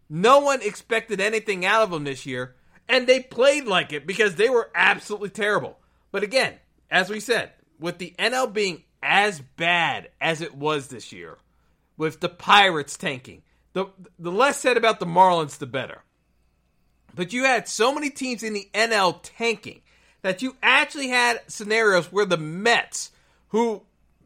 no 0.09 0.40
one 0.40 0.61
expected 0.62 1.21
anything 1.21 1.64
out 1.64 1.83
of 1.83 1.90
them 1.90 2.04
this 2.04 2.26
year 2.26 2.54
and 2.88 3.06
they 3.06 3.20
played 3.20 3.66
like 3.66 3.92
it 3.92 4.06
because 4.06 4.36
they 4.36 4.50
were 4.50 4.70
absolutely 4.74 5.30
terrible. 5.30 5.78
But 6.12 6.22
again, 6.22 6.54
as 6.90 7.10
we 7.10 7.20
said, 7.20 7.52
with 7.78 7.98
the 7.98 8.14
NL 8.18 8.52
being 8.52 8.84
as 9.02 9.40
bad 9.56 10.10
as 10.20 10.40
it 10.40 10.54
was 10.54 10.88
this 10.88 11.12
year, 11.12 11.38
with 11.96 12.20
the 12.20 12.28
Pirates 12.28 12.96
tanking, 12.96 13.42
the 13.72 13.86
the 14.18 14.32
less 14.32 14.58
said 14.58 14.76
about 14.76 15.00
the 15.00 15.06
Marlins, 15.06 15.58
the 15.58 15.66
better. 15.66 16.02
But 17.14 17.32
you 17.32 17.44
had 17.44 17.68
so 17.68 17.94
many 17.94 18.10
teams 18.10 18.42
in 18.42 18.54
the 18.54 18.68
NL 18.74 19.20
tanking 19.22 19.82
that 20.22 20.42
you 20.42 20.56
actually 20.62 21.08
had 21.08 21.40
scenarios 21.46 22.10
where 22.10 22.24
the 22.24 22.36
Mets, 22.36 23.12
who, 23.48 23.82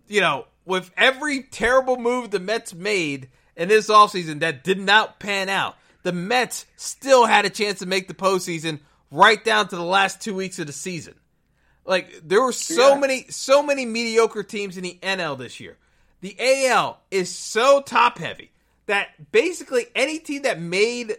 you 0.06 0.20
know, 0.20 0.46
with 0.64 0.90
every 0.96 1.42
terrible 1.42 1.96
move 1.96 2.30
the 2.30 2.38
Mets 2.38 2.72
made 2.72 3.28
in 3.56 3.68
this 3.68 3.88
offseason 3.88 4.40
that 4.40 4.62
did 4.62 4.78
not 4.78 5.18
pan 5.18 5.48
out, 5.48 5.76
the 6.08 6.14
Mets 6.14 6.64
still 6.76 7.26
had 7.26 7.44
a 7.44 7.50
chance 7.50 7.80
to 7.80 7.86
make 7.86 8.08
the 8.08 8.14
postseason 8.14 8.80
right 9.10 9.44
down 9.44 9.68
to 9.68 9.76
the 9.76 9.84
last 9.84 10.22
two 10.22 10.34
weeks 10.34 10.58
of 10.58 10.66
the 10.66 10.72
season. 10.72 11.12
Like 11.84 12.22
there 12.24 12.40
were 12.40 12.52
so 12.52 12.94
yeah. 12.94 12.98
many, 12.98 13.26
so 13.28 13.62
many 13.62 13.84
mediocre 13.84 14.42
teams 14.42 14.78
in 14.78 14.84
the 14.84 14.98
NL 15.02 15.36
this 15.36 15.60
year. 15.60 15.76
The 16.22 16.34
AL 16.40 16.98
is 17.10 17.28
so 17.28 17.82
top 17.82 18.16
heavy 18.16 18.50
that 18.86 19.08
basically 19.32 19.84
any 19.94 20.18
team 20.18 20.42
that 20.42 20.58
made 20.58 21.14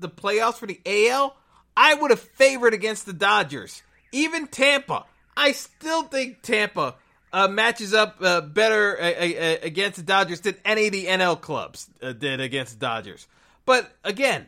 the 0.00 0.08
playoffs 0.08 0.56
for 0.56 0.66
the 0.66 0.80
AL, 0.84 1.36
I 1.76 1.94
would 1.94 2.10
have 2.10 2.18
favored 2.18 2.74
against 2.74 3.06
the 3.06 3.12
Dodgers. 3.12 3.84
Even 4.10 4.48
Tampa, 4.48 5.04
I 5.36 5.52
still 5.52 6.02
think 6.02 6.42
Tampa 6.42 6.96
uh, 7.32 7.46
matches 7.46 7.94
up 7.94 8.16
uh, 8.20 8.40
better 8.40 9.00
uh, 9.00 9.04
uh, 9.04 9.06
uh 9.06 9.56
against 9.62 9.98
the 9.98 10.02
Dodgers 10.02 10.40
than 10.40 10.56
any 10.64 10.86
of 10.86 10.92
the 10.92 11.06
NL 11.06 11.40
clubs 11.40 11.88
uh, 12.02 12.12
did 12.12 12.40
against 12.40 12.80
the 12.80 12.84
Dodgers. 12.84 13.28
But 13.68 13.92
again, 14.02 14.46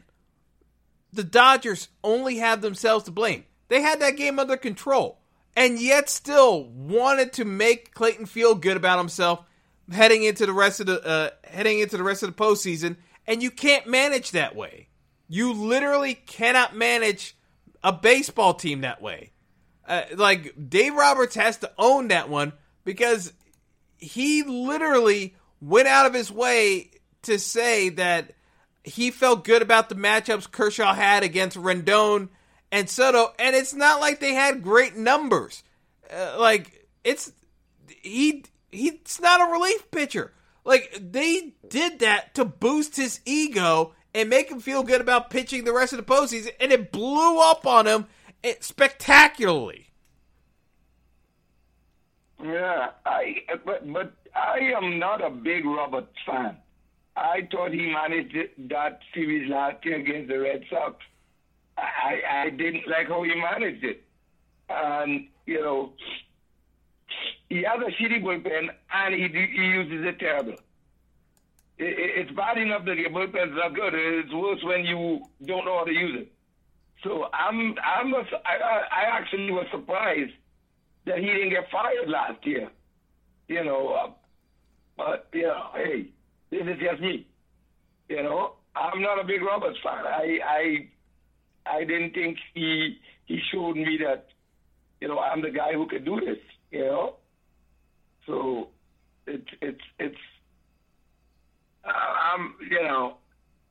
the 1.13 1.25
Dodgers 1.25 1.89
only 2.03 2.39
have 2.39 2.63
themselves 2.63 3.05
to 3.05 3.11
blame. 3.11 3.45
They 3.69 3.83
had 3.83 4.01
that 4.01 4.17
game 4.17 4.39
under 4.39 4.57
control 4.57 5.19
and 5.55 5.79
yet 5.79 6.09
still 6.09 6.65
wanted 6.65 7.35
to 7.35 7.45
make 7.45 7.93
Clayton 7.93 8.25
feel 8.25 8.55
good 8.55 8.79
about 8.79 8.97
himself 8.97 9.45
heading 9.93 10.23
into 10.23 10.47
the 10.47 10.55
rest 10.55 10.81
of 10.81 10.87
the 10.87 11.07
uh, 11.07 11.31
heading 11.45 11.81
into 11.81 11.99
the 11.99 12.03
rest 12.03 12.23
of 12.23 12.35
the 12.35 12.43
postseason. 12.43 12.97
And 13.27 13.43
you 13.43 13.51
can't 13.51 13.87
manage 13.87 14.31
that 14.31 14.57
way. 14.57 14.89
You 15.29 15.53
literally 15.53 16.15
cannot 16.15 16.75
manage 16.75 17.37
a 17.85 17.93
baseball 17.93 18.55
team 18.55 18.81
that 18.81 19.03
way. 19.03 19.33
Uh, 19.87 20.05
like 20.17 20.55
Dave 20.71 20.95
Roberts 20.95 21.35
has 21.35 21.59
to 21.59 21.71
own 21.77 22.09
that 22.09 22.31
one 22.31 22.55
because 22.87 23.35
he 23.99 24.45
literally 24.45 25.35
went 25.61 25.89
out 25.89 26.07
of 26.07 26.15
his 26.15 26.33
way 26.33 26.93
to 27.25 27.39
say 27.39 27.91
that 27.91 28.33
he 28.85 29.11
felt 29.11 29.45
good 29.45 29.63
about 29.63 29.89
the 29.89 29.95
matchups 29.95 30.51
Kershaw 30.51 30.95
had 30.95 31.23
against 31.23 31.57
Rendon 31.57 32.29
and 32.73 32.89
Soto, 32.89 33.33
and 33.39 33.55
it's 33.55 33.75
not 33.75 34.01
like 34.01 34.21
they 34.21 34.35
had 34.35 34.63
great 34.63 34.97
numbers. 34.97 35.63
Uh, 36.11 36.37
like 36.39 36.87
it's 37.05 37.33
he 37.87 38.45
he's 38.71 39.21
not 39.21 39.41
a 39.41 39.53
relief 39.53 39.91
pitcher. 39.91 40.33
Like 40.65 40.97
they 41.01 41.55
did 41.69 42.01
that 42.01 42.35
to 42.35 42.45
boost 42.45 42.97
his 42.97 43.21
ego 43.25 43.95
and 44.15 44.29
make 44.29 44.51
him 44.51 44.61
feel 44.61 44.83
good 44.83 45.01
about 45.01 45.31
pitching 45.31 45.65
the 45.65 45.73
rest 45.73 45.93
of 45.93 45.99
the 45.99 46.03
postseason, 46.15 46.53
and 46.61 46.73
it 46.73 46.93
blew 46.93 47.41
up 47.41 47.67
on 47.67 47.87
him 47.87 48.07
eh, 48.43 48.55
spectacularly. 48.61 49.89
Yeah, 52.43 52.91
I 53.05 53.37
but 53.65 53.93
but 53.93 54.13
I 54.35 54.59
am 54.77 54.99
not 54.99 55.23
a 55.25 55.31
big 55.31 55.65
Robert 55.65 56.09
fan. 56.27 56.57
I 57.21 57.47
thought 57.53 57.71
he 57.73 57.93
managed 57.93 58.35
that 58.71 59.01
series 59.13 59.51
last 59.51 59.85
year 59.85 60.01
against 60.01 60.29
the 60.31 60.39
Red 60.39 60.65
Sox. 60.71 60.97
I, 61.77 62.47
I 62.47 62.51
didn't 62.51 62.89
like 62.89 63.09
how 63.09 63.23
he 63.23 63.35
managed 63.35 63.85
it. 63.85 64.03
And, 64.71 65.29
you 65.45 65.61
know, 65.61 65.93
he 67.51 67.57
has 67.63 67.79
a 67.79 68.03
shitty 68.03 68.23
bullpen 68.23 68.69
and 68.95 69.15
he, 69.15 69.29
he 69.29 69.63
uses 69.63 70.07
it 70.07 70.19
terrible. 70.19 70.55
It, 71.79 72.21
it's 72.27 72.31
bad 72.33 72.57
enough 72.57 72.87
that 72.87 72.97
your 72.97 73.11
bullpen's 73.11 73.55
not 73.55 73.75
good. 73.75 73.93
It's 73.95 74.33
worse 74.33 74.63
when 74.65 74.87
you 74.87 75.21
don't 75.45 75.67
know 75.67 75.79
how 75.79 75.85
to 75.85 75.93
use 75.93 76.23
it. 76.23 76.33
So 77.05 77.29
I'm, 77.35 77.75
I'm 77.85 78.15
a, 78.15 78.25
I, 78.47 78.83
I 78.93 79.03
actually 79.19 79.51
was 79.51 79.67
surprised 79.71 80.33
that 81.05 81.19
he 81.19 81.27
didn't 81.27 81.51
get 81.51 81.71
fired 81.71 82.09
last 82.09 82.47
year. 82.47 82.71
You 83.49 83.65
know, 83.65 83.89
uh, 83.89 84.11
but, 84.97 85.29
you 85.35 85.43
know, 85.43 85.71
hey, 85.75 86.07
this 86.51 86.63
is 86.63 86.79
just 86.81 87.01
me. 87.01 87.27
You 88.09 88.23
know, 88.23 88.55
I'm 88.75 89.01
not 89.01 89.21
a 89.21 89.25
big 89.25 89.43
Roberts 89.43 89.79
fan. 89.83 90.05
I 90.07 90.39
I 90.45 90.89
I 91.67 91.85
didn't 91.85 92.13
think 92.13 92.39
he 92.55 92.99
he 93.27 93.41
showed 93.53 93.77
me 93.77 93.99
that 94.05 94.29
you 95.01 95.09
know 95.09 95.19
I'm 95.19 95.43
the 95.43 95.51
guy 95.51 95.73
who 95.73 95.87
could 95.87 96.05
do 96.05 96.21
this. 96.21 96.39
You 96.71 96.87
know, 96.87 97.15
so 98.27 98.69
it's 99.27 99.49
it's 99.61 99.85
it's 99.99 100.17
I'm 101.85 102.55
you 102.71 102.83
know 102.83 103.17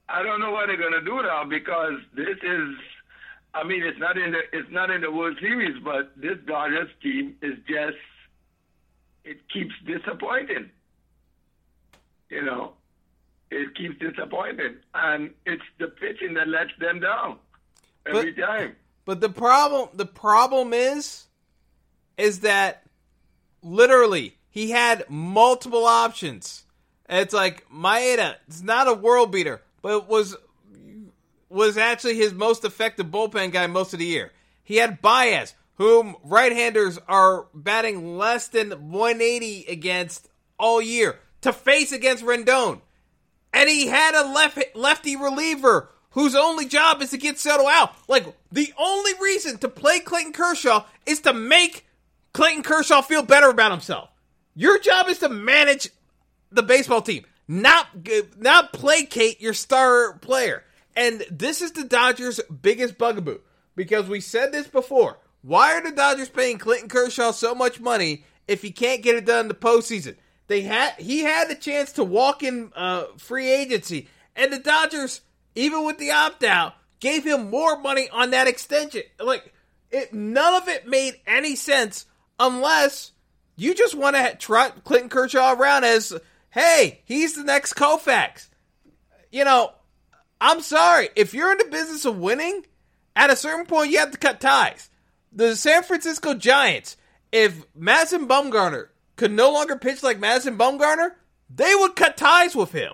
I 0.07 0.23
don't 0.23 0.39
know 0.39 0.51
what 0.51 0.67
they're 0.67 0.77
gonna 0.77 1.03
do 1.03 1.21
now 1.21 1.43
because 1.45 1.99
this 2.15 2.37
is 2.43 2.75
I 3.53 3.63
mean, 3.63 3.83
it's 3.83 3.99
not 3.99 4.17
in 4.17 4.31
the 4.31 4.39
it's 4.53 4.69
not 4.71 4.89
in 4.89 5.01
the 5.01 5.11
World 5.11 5.37
Series, 5.41 5.75
but 5.83 6.11
this 6.15 6.37
Dodgers 6.45 6.89
team 7.01 7.35
is 7.41 7.57
just 7.67 7.97
it 9.23 9.37
keeps 9.51 9.73
disappointing. 9.85 10.69
You 12.29 12.43
know, 12.43 12.73
it 13.51 13.75
keeps 13.75 13.97
disappointing, 13.99 14.75
and 14.93 15.33
it's 15.45 15.63
the 15.79 15.87
pitching 15.87 16.35
that 16.35 16.47
lets 16.47 16.71
them 16.79 16.99
down 16.99 17.37
every 18.05 18.31
But- 18.31 18.41
time. 18.45 18.75
But 19.05 19.21
the 19.21 19.29
problem 19.29 19.89
the 19.93 20.05
problem 20.05 20.71
is 20.73 21.25
is 22.17 22.41
that 22.41 22.83
literally 23.63 24.37
he 24.49 24.69
had 24.71 25.09
multiple 25.09 25.85
options. 25.85 26.65
And 27.07 27.19
it's 27.19 27.33
like 27.33 27.67
Maeda, 27.71 28.35
it's 28.47 28.61
not 28.61 28.87
a 28.87 28.93
world 28.93 29.31
beater, 29.31 29.63
but 29.81 30.07
was 30.07 30.35
was 31.49 31.77
actually 31.77 32.15
his 32.15 32.33
most 32.33 32.63
effective 32.63 33.07
bullpen 33.07 33.51
guy 33.51 33.65
most 33.65 33.93
of 33.93 33.99
the 33.99 34.05
year. 34.05 34.31
He 34.63 34.75
had 34.75 35.01
Baez, 35.01 35.55
whom 35.75 36.15
right-handers 36.23 36.99
are 37.07 37.47
batting 37.55 38.19
less 38.19 38.47
than 38.49 38.91
180 38.91 39.65
against 39.67 40.29
all 40.59 40.79
year 40.79 41.19
to 41.41 41.53
face 41.53 41.91
against 41.91 42.23
Rendon. 42.23 42.81
And 43.53 43.69
he 43.69 43.87
had 43.87 44.15
a 44.15 44.31
left 44.31 44.59
lefty 44.75 45.15
reliever 45.15 45.89
whose 46.11 46.35
only 46.35 46.65
job 46.65 47.01
is 47.01 47.11
to 47.11 47.17
get 47.17 47.39
Soto 47.39 47.67
out. 47.67 47.93
Like 48.07 48.25
the 48.51 48.73
only 48.77 49.11
reason 49.21 49.57
to 49.59 49.69
play 49.69 49.99
Clayton 49.99 50.33
Kershaw 50.33 50.85
is 51.05 51.21
to 51.21 51.33
make 51.33 51.85
Clayton 52.33 52.63
Kershaw 52.63 53.01
feel 53.01 53.23
better 53.23 53.49
about 53.49 53.71
himself. 53.71 54.09
Your 54.55 54.79
job 54.79 55.07
is 55.07 55.19
to 55.19 55.29
manage 55.29 55.89
the 56.51 56.63
baseball 56.63 57.01
team, 57.01 57.25
not 57.47 57.87
not 58.37 58.73
placate 58.73 59.41
your 59.41 59.53
star 59.53 60.17
player. 60.17 60.63
And 60.95 61.23
this 61.31 61.61
is 61.61 61.71
the 61.71 61.83
Dodgers' 61.83 62.41
biggest 62.61 62.97
bugaboo 62.97 63.39
because 63.75 64.07
we 64.07 64.19
said 64.19 64.51
this 64.51 64.67
before. 64.67 65.19
Why 65.41 65.75
are 65.75 65.83
the 65.83 65.95
Dodgers 65.95 66.29
paying 66.29 66.57
Clinton 66.57 66.89
Kershaw 66.89 67.31
so 67.31 67.55
much 67.55 67.79
money 67.79 68.25
if 68.47 68.61
he 68.61 68.71
can't 68.71 69.01
get 69.01 69.15
it 69.15 69.25
done 69.25 69.45
in 69.45 69.47
the 69.47 69.53
postseason? 69.53 70.15
They 70.49 70.61
had 70.61 70.95
he 70.97 71.19
had 71.19 71.47
the 71.47 71.55
chance 71.55 71.93
to 71.93 72.03
walk 72.03 72.41
in 72.41 72.71
uh, 72.75 73.05
free 73.17 73.51
agency, 73.51 74.09
and 74.35 74.51
the 74.51 74.57
Dodgers, 74.57 75.21
even 75.53 75.85
with 75.85 75.99
the 75.99 76.09
opt 76.09 76.43
out, 76.43 76.73
gave 76.99 77.23
him 77.23 77.51
more 77.51 77.79
money 77.79 78.09
on 78.11 78.31
that 78.31 78.47
extension. 78.47 79.03
Like 79.19 79.53
it, 79.91 80.11
none 80.11 80.55
of 80.55 80.67
it 80.67 80.87
made 80.87 81.21
any 81.27 81.55
sense 81.55 82.07
unless 82.39 83.11
you 83.57 83.75
just 83.75 83.93
want 83.93 84.15
to 84.15 84.35
trot 84.37 84.83
Clinton 84.83 85.09
Kershaw 85.09 85.53
around 85.53 85.83
as, 85.83 86.17
hey, 86.49 87.01
he's 87.05 87.35
the 87.35 87.43
next 87.43 87.73
Koufax. 87.73 88.47
You 89.31 89.45
know, 89.45 89.71
I'm 90.41 90.61
sorry. 90.61 91.09
If 91.15 91.35
you're 91.35 91.51
in 91.51 91.59
the 91.59 91.65
business 91.65 92.05
of 92.05 92.17
winning, 92.17 92.65
at 93.15 93.29
a 93.29 93.35
certain 93.35 93.67
point, 93.67 93.91
you 93.91 93.99
have 93.99 94.11
to 94.11 94.17
cut 94.17 94.41
ties. 94.41 94.89
The 95.31 95.55
San 95.55 95.83
Francisco 95.83 96.33
Giants, 96.33 96.97
if 97.31 97.63
Madison 97.75 98.27
Bumgarner 98.27 98.87
could 99.19 99.31
no 99.33 99.51
longer 99.51 99.75
pitch 99.75 100.01
like 100.01 100.17
Madison 100.17 100.57
Bumgarner, 100.57 101.11
they 101.53 101.75
would 101.75 101.97
cut 101.97 102.15
ties 102.15 102.55
with 102.55 102.71
him 102.71 102.93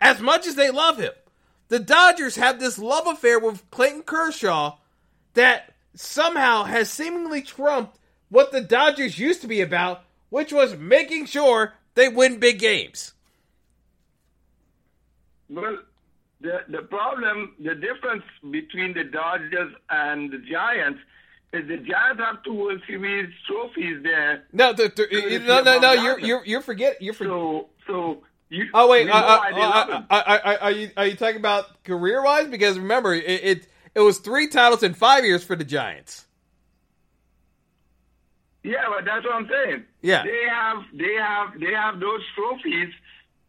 as 0.00 0.22
much 0.22 0.46
as 0.46 0.54
they 0.54 0.70
love 0.70 0.96
him. 0.96 1.12
The 1.68 1.78
Dodgers 1.78 2.36
have 2.36 2.58
this 2.58 2.78
love 2.78 3.06
affair 3.06 3.38
with 3.38 3.70
Clayton 3.70 4.04
Kershaw 4.04 4.78
that 5.34 5.74
somehow 5.94 6.64
has 6.64 6.88
seemingly 6.88 7.42
trumped 7.42 7.98
what 8.30 8.52
the 8.52 8.62
Dodgers 8.62 9.18
used 9.18 9.42
to 9.42 9.46
be 9.46 9.60
about, 9.60 10.02
which 10.30 10.50
was 10.50 10.78
making 10.78 11.26
sure 11.26 11.74
they 11.94 12.08
win 12.08 12.38
big 12.38 12.58
games. 12.58 13.12
Well, 15.50 15.76
the 16.40 16.60
the 16.68 16.82
problem, 16.82 17.54
the 17.58 17.74
difference 17.74 18.24
between 18.50 18.94
the 18.94 19.04
Dodgers 19.04 19.74
and 19.90 20.32
the 20.32 20.38
Giants 20.38 21.00
the 21.52 21.76
Giants 21.78 22.20
have 22.20 22.42
two 22.44 22.54
World 22.54 22.80
Series 22.86 23.32
trophies 23.46 24.02
there. 24.02 24.44
No, 24.52 24.72
the, 24.72 24.92
the, 24.94 25.38
no, 25.46 25.62
no, 25.62 25.78
no. 25.78 25.92
You're 25.92 26.18
you're 26.20 26.44
you're 26.44 26.60
forget 26.60 27.00
you're 27.00 27.14
forget. 27.14 27.30
So 27.32 27.68
so 27.86 28.22
you. 28.48 28.66
Oh 28.74 28.88
wait, 28.88 29.06
we 29.06 29.12
know 29.12 29.20
why 29.20 29.52
they 29.52 29.60
love 29.60 29.88
him. 29.88 30.06
uh, 30.10 30.14
uh, 30.14 30.22
uh, 30.26 30.48
uh, 30.48 30.56
are 30.60 30.70
you 30.70 30.90
are 30.96 31.06
you 31.06 31.16
talking 31.16 31.38
about 31.38 31.82
career 31.84 32.22
wise? 32.22 32.48
Because 32.48 32.78
remember, 32.78 33.14
it, 33.14 33.24
it 33.24 33.68
it 33.94 34.00
was 34.00 34.18
three 34.18 34.48
titles 34.48 34.82
in 34.82 34.94
five 34.94 35.24
years 35.24 35.44
for 35.44 35.56
the 35.56 35.64
Giants. 35.64 36.26
Yeah, 38.62 38.84
but 38.88 39.04
that's 39.04 39.24
what 39.24 39.34
I'm 39.34 39.48
saying. 39.48 39.84
Yeah. 40.02 40.24
They 40.24 40.42
have 40.50 40.82
they 40.92 41.14
have 41.14 41.60
they 41.60 41.72
have 41.72 42.00
those 42.00 42.20
trophies 42.34 42.92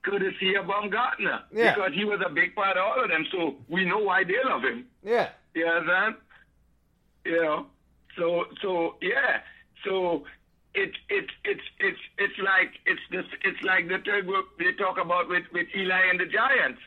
courtesy 0.03 0.55
of 0.55 0.67
Baumgartner. 0.67 1.41
Yeah. 1.51 1.73
Because 1.73 1.91
he 1.93 2.05
was 2.05 2.21
a 2.25 2.29
big 2.29 2.55
part 2.55 2.77
of 2.77 2.83
all 2.83 3.03
of 3.03 3.09
them, 3.09 3.25
so 3.31 3.55
we 3.67 3.83
know 3.83 3.97
why 3.97 4.23
they 4.23 4.35
love 4.45 4.61
him. 4.63 4.85
Yeah, 5.03 5.29
You 5.53 5.65
understand? 5.65 6.15
You 7.25 7.41
know. 7.41 7.65
So 8.17 8.45
so 8.61 8.95
yeah. 9.01 9.41
So 9.85 10.23
it's 10.73 10.97
it's 11.09 11.33
it's 11.45 11.67
it's 11.79 11.99
it's 12.17 12.39
like 12.39 12.71
it's 12.85 13.01
this 13.11 13.25
it's 13.43 13.61
like 13.63 13.87
the 13.87 13.97
third 14.05 14.27
group 14.27 14.45
they 14.59 14.73
talk 14.73 14.97
about 15.01 15.29
with, 15.29 15.43
with 15.53 15.67
Eli 15.75 16.09
and 16.09 16.19
the 16.19 16.25
Giants. 16.25 16.79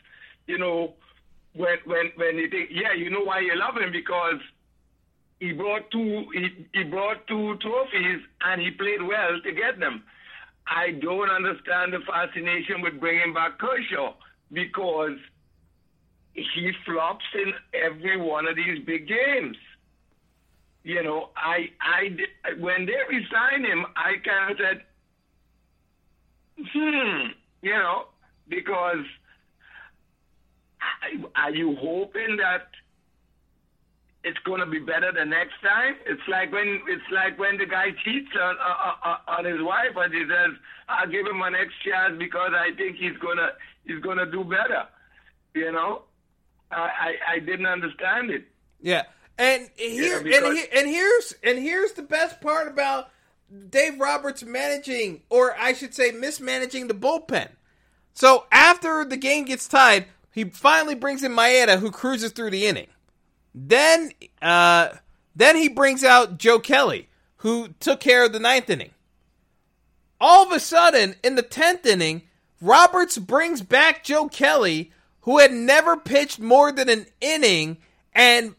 You 0.47 0.57
know, 0.57 0.93
when 1.53 1.77
when 1.85 2.11
when 2.15 2.37
you 2.37 2.49
think 2.49 2.69
yeah, 2.71 2.93
you 2.93 3.09
know 3.09 3.23
why 3.23 3.39
you 3.39 3.55
love 3.55 3.75
him 3.77 3.91
because 3.91 4.39
he 5.39 5.51
brought 5.51 5.89
two 5.91 6.25
he, 6.33 6.67
he 6.73 6.83
brought 6.83 7.27
two 7.27 7.57
trophies 7.57 8.21
and 8.45 8.61
he 8.61 8.71
played 8.71 9.01
well 9.01 9.39
to 9.43 9.51
get 9.51 9.79
them. 9.79 10.03
I 10.67 10.91
don't 10.91 11.29
understand 11.29 11.93
the 11.93 11.99
fascination 12.07 12.81
with 12.81 12.99
bringing 12.99 13.33
back 13.33 13.57
Kershaw 13.57 14.13
because 14.53 15.17
he 16.33 16.71
flops 16.85 17.25
in 17.33 17.51
every 17.73 18.15
one 18.15 18.47
of 18.47 18.55
these 18.55 18.79
big 18.85 19.07
games. 19.07 19.57
You 20.83 21.03
know, 21.03 21.29
I 21.35 21.69
I 21.79 22.09
when 22.59 22.85
they 22.85 22.97
resigned 23.09 23.65
him, 23.65 23.85
I 23.95 24.13
kind 24.25 24.51
of 24.51 24.57
said, 24.57 24.81
hmm, 26.73 27.27
you 27.61 27.71
know, 27.71 28.05
because 28.47 29.05
I- 30.81 31.23
are 31.35 31.51
you 31.51 31.75
hoping 31.75 32.37
that 32.37 32.67
it's 34.23 34.39
going 34.39 34.59
to 34.59 34.65
be 34.65 34.79
better 34.79 35.11
the 35.11 35.25
next 35.25 35.53
time? 35.61 35.95
It's 36.05 36.21
like 36.27 36.51
when 36.51 36.81
it's 36.87 37.09
like 37.11 37.37
when 37.37 37.57
the 37.57 37.65
guy 37.65 37.91
cheats 38.03 38.29
on 38.39 38.55
uh, 38.59 39.17
on 39.27 39.45
his 39.45 39.61
wife 39.61 39.95
and 39.95 40.13
he 40.13 40.21
says, 40.27 40.51
"I'll 40.89 41.07
give 41.07 41.25
him 41.27 41.41
an 41.41 41.53
next 41.53 41.75
chance 41.85 42.15
because 42.17 42.51
I 42.55 42.73
think 42.75 42.97
he's 42.97 43.17
gonna 43.17 43.49
he's 43.85 43.99
gonna 44.01 44.25
do 44.25 44.43
better." 44.43 44.87
You 45.53 45.71
know, 45.71 46.03
I 46.71 46.89
I, 47.29 47.33
I 47.33 47.39
didn't 47.39 47.65
understand 47.67 48.31
it. 48.31 48.45
yeah. 48.81 49.03
And 49.41 49.71
here 49.75 50.17
and 50.17 50.23
because- 50.23 50.55
here 50.55 50.67
and 50.71 50.87
here's 50.87 51.33
and 51.41 51.57
here's 51.57 51.93
the 51.93 52.03
best 52.03 52.41
part 52.41 52.67
about 52.67 53.09
Dave 53.69 53.99
Roberts 53.99 54.43
managing, 54.43 55.23
or 55.29 55.57
I 55.57 55.73
should 55.73 55.95
say, 55.95 56.11
mismanaging 56.11 56.87
the 56.87 56.93
bullpen. 56.93 57.49
So 58.13 58.45
after 58.51 59.03
the 59.03 59.17
game 59.17 59.45
gets 59.45 59.67
tied, 59.67 60.05
he 60.31 60.43
finally 60.43 60.93
brings 60.93 61.23
in 61.23 61.31
Maeda, 61.31 61.79
who 61.79 61.89
cruises 61.89 62.31
through 62.31 62.51
the 62.51 62.67
inning. 62.67 62.87
Then, 63.55 64.11
uh, 64.43 64.89
then 65.35 65.55
he 65.55 65.69
brings 65.69 66.03
out 66.03 66.37
Joe 66.37 66.59
Kelly, 66.59 67.09
who 67.37 67.69
took 67.79 67.99
care 67.99 68.25
of 68.25 68.33
the 68.33 68.39
ninth 68.39 68.69
inning. 68.69 68.91
All 70.19 70.45
of 70.45 70.51
a 70.51 70.59
sudden, 70.59 71.15
in 71.23 71.33
the 71.33 71.41
tenth 71.41 71.85
inning, 71.85 72.21
Roberts 72.61 73.17
brings 73.17 73.63
back 73.63 74.03
Joe 74.03 74.29
Kelly, 74.29 74.91
who 75.21 75.39
had 75.39 75.51
never 75.51 75.97
pitched 75.97 76.39
more 76.39 76.71
than 76.71 76.89
an 76.89 77.07
inning, 77.19 77.77
and 78.13 78.55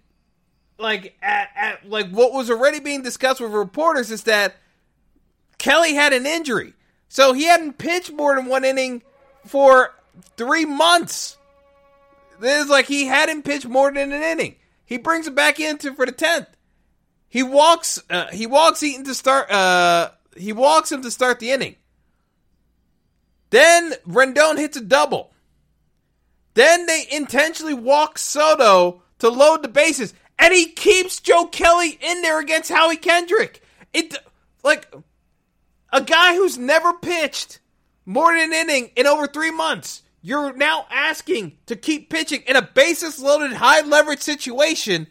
like 0.83 1.17
at, 1.23 1.49
at 1.57 1.89
like 1.89 2.11
what 2.11 2.33
was 2.33 2.51
already 2.51 2.81
being 2.81 3.03
discussed 3.03 3.41
with 3.41 3.53
reporters 3.53 4.11
is 4.11 4.25
that 4.25 4.57
Kelly 5.57 5.95
had 5.95 6.13
an 6.13 6.27
injury, 6.27 6.75
so 7.09 7.33
he 7.33 7.45
hadn't 7.45 7.79
pitched 7.79 8.13
more 8.13 8.35
than 8.35 8.47
one 8.47 8.65
inning 8.65 9.03
for 9.47 9.95
three 10.37 10.65
months. 10.65 11.39
This 12.41 12.65
is 12.65 12.71
like 12.71 12.87
he 12.87 13.07
hadn't 13.07 13.45
pitched 13.45 13.67
more 13.67 13.91
than 13.93 14.13
an 14.13 14.23
inning. 14.23 14.57
He 14.85 14.99
brings 14.99 15.27
him 15.27 15.35
back 15.35 15.61
into 15.61 15.95
for 15.95 16.05
the 16.05 16.13
tenth. 16.13 16.49
He 17.29 17.43
walks. 17.43 18.03
Uh, 18.11 18.27
he 18.27 18.47
walks 18.47 18.83
Eaton 18.83 19.05
to 19.05 19.15
start. 19.15 19.51
Uh, 19.51 20.11
he 20.37 20.53
walks 20.53 20.93
him 20.93 21.03
to 21.03 21.11
start 21.11 21.39
the 21.39 21.51
inning. 21.51 21.77
Then 23.51 23.93
Rendon 24.07 24.59
hits 24.59 24.77
a 24.77 24.81
double. 24.81 25.33
Then 26.55 26.87
they 26.87 27.07
intentionally 27.11 27.75
walk 27.75 28.19
Soto 28.19 29.03
to 29.21 29.29
load 29.29 29.63
the 29.63 29.69
bases, 29.69 30.13
and 30.39 30.53
he 30.53 30.67
keeps 30.67 31.21
Joe 31.21 31.47
Kelly 31.47 31.99
in 32.01 32.23
there 32.23 32.41
against 32.41 32.71
Howie 32.71 32.97
Kendrick. 32.97 33.63
It 33.93 34.17
like 34.65 34.93
a 35.93 36.03
guy 36.03 36.35
who's 36.35 36.59
never 36.59 36.93
pitched 36.95 37.61
more 38.05 38.33
than 38.33 38.53
an 38.53 38.53
inning 38.53 38.91
in 38.97 39.07
over 39.07 39.27
three 39.27 39.51
months. 39.51 40.03
You're 40.23 40.53
now 40.53 40.87
asking 40.91 41.59
to 41.67 41.77
keep 41.77 42.09
pitching 42.09 42.43
in 42.47 42.57
a 42.57 42.63
basis 42.63 43.21
loaded, 43.21 43.53
high 43.53 43.81
leverage 43.81 44.21
situation, 44.21 45.09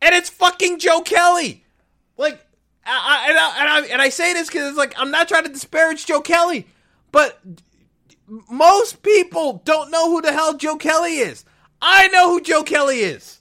and 0.00 0.14
it's 0.14 0.30
fucking 0.30 0.78
Joe 0.78 1.02
Kelly. 1.02 1.64
Like, 2.16 2.40
I, 2.84 3.26
and, 3.28 3.38
I, 3.38 3.60
and, 3.60 3.68
I, 3.68 3.92
and 3.92 4.02
I 4.02 4.08
say 4.08 4.32
this 4.32 4.48
because 4.48 4.68
it's 4.68 4.78
like 4.78 4.94
I'm 4.98 5.10
not 5.10 5.28
trying 5.28 5.44
to 5.44 5.52
disparage 5.52 6.06
Joe 6.06 6.20
Kelly, 6.20 6.66
but 7.12 7.38
most 8.48 9.02
people 9.02 9.60
don't 9.64 9.90
know 9.90 10.10
who 10.10 10.22
the 10.22 10.32
hell 10.32 10.56
Joe 10.56 10.76
Kelly 10.76 11.18
is. 11.18 11.44
I 11.80 12.08
know 12.08 12.30
who 12.30 12.40
Joe 12.40 12.62
Kelly 12.62 13.00
is. 13.00 13.40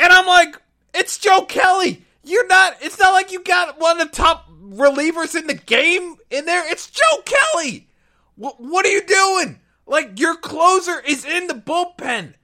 And 0.00 0.12
I'm 0.12 0.26
like, 0.26 0.56
It's 0.94 1.18
Joe 1.18 1.42
Kelly. 1.42 2.04
You're 2.24 2.46
not. 2.46 2.76
It's 2.80 2.98
not 2.98 3.12
like 3.12 3.32
you 3.32 3.42
got 3.42 3.78
one 3.80 4.00
of 4.00 4.10
the 4.10 4.16
top 4.16 4.48
relievers 4.50 5.34
in 5.38 5.46
the 5.46 5.54
game 5.54 6.16
in 6.30 6.44
there. 6.44 6.70
It's 6.70 6.90
Joe 6.90 7.22
Kelly. 7.24 7.88
What, 8.36 8.60
what 8.60 8.86
are 8.86 8.90
you 8.90 9.04
doing? 9.04 9.60
Like 9.86 10.18
your 10.18 10.36
closer 10.36 11.00
is 11.00 11.24
in 11.24 11.46
the 11.46 11.54
bullpen. 11.54 12.34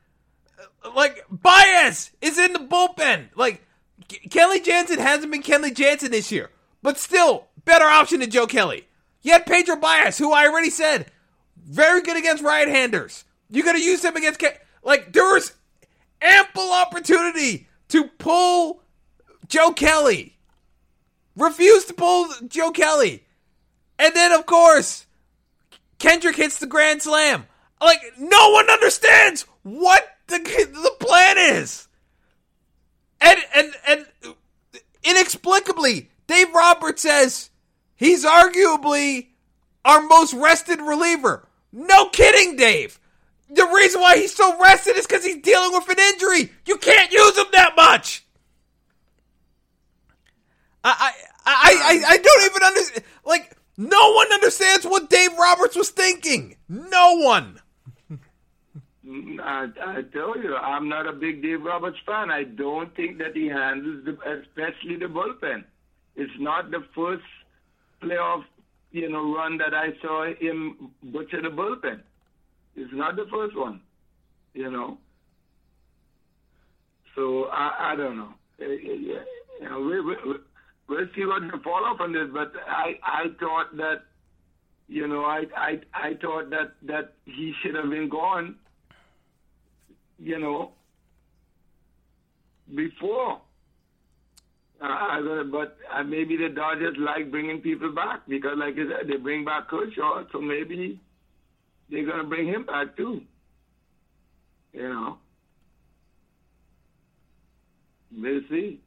Like 0.95 1.25
Baez 1.31 2.11
is 2.21 2.39
in 2.39 2.53
the 2.53 2.59
bullpen. 2.59 3.29
Like 3.35 3.63
Kenley 4.09 4.65
Jansen 4.65 4.99
hasn't 4.99 5.33
been 5.33 5.43
Kenley 5.43 5.75
Jansen 5.75 6.11
this 6.11 6.31
year, 6.31 6.51
but 6.83 6.99
still 6.99 7.47
better 7.65 7.85
option 7.85 8.21
than 8.21 8.31
Joe 8.31 8.47
Kelly. 8.47 8.87
You 9.23 9.33
had 9.33 9.47
Pedro 9.47 9.77
Baez, 9.77 10.19
who 10.19 10.33
I 10.33 10.47
already 10.47 10.71
said 10.71 11.07
very 11.57 12.03
good 12.03 12.17
against 12.17 12.45
right-handers. 12.45 13.25
You 13.51 13.65
got 13.65 13.73
to 13.73 13.83
use 13.83 14.05
him 14.05 14.17
against 14.17 14.41
Ke- 14.41 14.61
like 14.83 15.13
there 15.13 15.41
ample 16.21 16.73
opportunity 16.73 17.69
to 17.89 18.05
pull 18.19 18.83
Joe 19.49 19.73
Kelly. 19.73 20.37
Refuse 21.37 21.85
to 21.87 21.95
pull 21.95 22.29
Joe 22.49 22.71
Kelly. 22.71 23.25
And 23.99 24.15
then 24.15 24.33
of 24.33 24.47
course, 24.47 25.07
Kendrick 25.99 26.37
hits 26.37 26.59
the 26.59 26.67
grand 26.67 27.03
slam. 27.03 27.47
Like 27.81 28.01
no 28.19 28.51
one 28.51 28.71
understands 28.71 29.47
what 29.63 30.07
the 30.29 30.39
the 30.39 31.05
plan 31.05 31.39
is. 31.39 31.89
And 33.21 33.39
and 33.55 33.75
and 33.87 34.07
inexplicably, 35.05 36.11
Dave 36.27 36.53
Roberts 36.55 37.03
says 37.03 37.51
he's 37.95 38.25
arguably 38.25 39.29
our 39.85 40.03
most 40.03 40.35
rested 40.35 40.81
reliever. 40.81 41.49
No 41.73 42.09
kidding, 42.09 42.57
Dave. 42.57 42.99
The 43.49 43.65
reason 43.75 44.01
why 44.01 44.17
he's 44.17 44.35
so 44.35 44.61
rested 44.61 44.97
is 44.97 45.07
because 45.07 45.25
he's 45.25 45.41
dealing 45.41 45.73
with 45.73 45.89
an 45.89 45.99
injury. 45.99 46.53
You 46.67 46.77
can't 46.77 47.13
use 47.13 47.39
him 47.39 47.47
that 47.53 47.75
much. 47.77 48.25
I 50.83 51.13
I 51.45 51.53
I 51.53 52.05
I, 52.09 52.17
don't 52.19 52.45
even 52.45 52.63
understand. 52.63 53.05
Like 53.25 53.57
no 53.77 54.13
one 54.13 54.33
understands 54.33 54.85
what 54.85 55.11
Dave 55.11 55.37
Roberts 55.39 55.77
was 55.77 55.91
thinking. 55.91 56.57
No 56.69 57.19
one. 57.19 57.61
Mm, 59.07 59.41
I, 59.41 59.69
I 59.81 60.03
tell 60.13 60.37
you, 60.37 60.57
I'm 60.57 60.89
not 60.89 61.07
a 61.07 61.13
big 61.13 61.43
Dave 61.43 61.63
Roberts 61.63 61.99
fan. 62.05 62.31
I 62.31 62.43
don't 62.43 62.95
think 62.97 63.19
that 63.19 63.37
he 63.37 63.47
handles, 63.47 64.05
the, 64.05 64.13
especially 64.41 64.97
the 64.97 65.07
bullpen. 65.07 65.65
It's 66.17 66.33
not 66.41 66.71
the 66.73 66.85
first 66.95 67.23
playoff, 68.03 68.45
you 68.91 69.09
know, 69.09 69.33
run 69.35 69.59
that 69.59 69.75
I 69.75 69.91
saw 70.03 70.25
him 70.25 70.91
butcher 71.05 71.41
the 71.41 71.51
bullpen. 71.51 72.01
It's 72.77 72.93
not 72.93 73.17
the 73.17 73.27
first 73.31 73.57
one, 73.57 73.81
you 74.55 74.71
know. 74.71 74.99
So 77.15 77.45
I, 77.45 77.93
I 77.93 77.97
don't 77.97 78.17
know. 78.17 78.35
Uh, 78.61 78.65
You 78.65 79.21
know, 79.71 79.81
we, 79.81 80.01
we, 80.03 80.17
we'll 80.89 81.09
see 81.17 81.25
what 81.25 81.41
the 81.41 81.59
follow 81.65 81.95
up 81.95 82.01
on 82.01 82.13
this. 82.13 82.29
But 82.33 82.53
I, 82.69 82.99
I 83.03 83.25
thought 83.41 83.77
that, 83.79 84.03
you 84.89 85.09
know, 85.09 85.25
I, 85.25 85.45
I, 85.57 85.81
I 85.95 86.15
thought 86.21 86.51
that 86.51 86.75
that 86.83 87.15
he 87.25 87.55
should 87.63 87.75
have 87.75 87.89
been 87.89 88.09
gone 88.11 88.57
you 90.19 90.39
know, 90.39 90.73
before. 92.75 93.41
Uh, 94.81 95.43
but 95.51 95.79
uh, 95.93 96.03
maybe 96.03 96.37
the 96.37 96.51
Dodgers 96.51 96.97
like 96.99 97.31
bringing 97.31 97.61
people 97.61 97.93
back 97.93 98.21
because, 98.29 98.59
like 98.59 98.75
I 98.75 98.99
said, 98.99 99.09
they 99.09 99.17
bring 99.17 99.45
back 99.45 99.69
Kershaw, 99.69 100.25
so 100.33 100.41
maybe 100.41 101.01
they're 101.91 102.07
gonna 102.07 102.25
bring 102.25 102.47
him 102.47 102.65
back 102.65 102.97
too. 102.97 103.23
You 104.73 104.89
know, 104.89 105.19
we'll 108.17 108.43
see. 108.49 108.81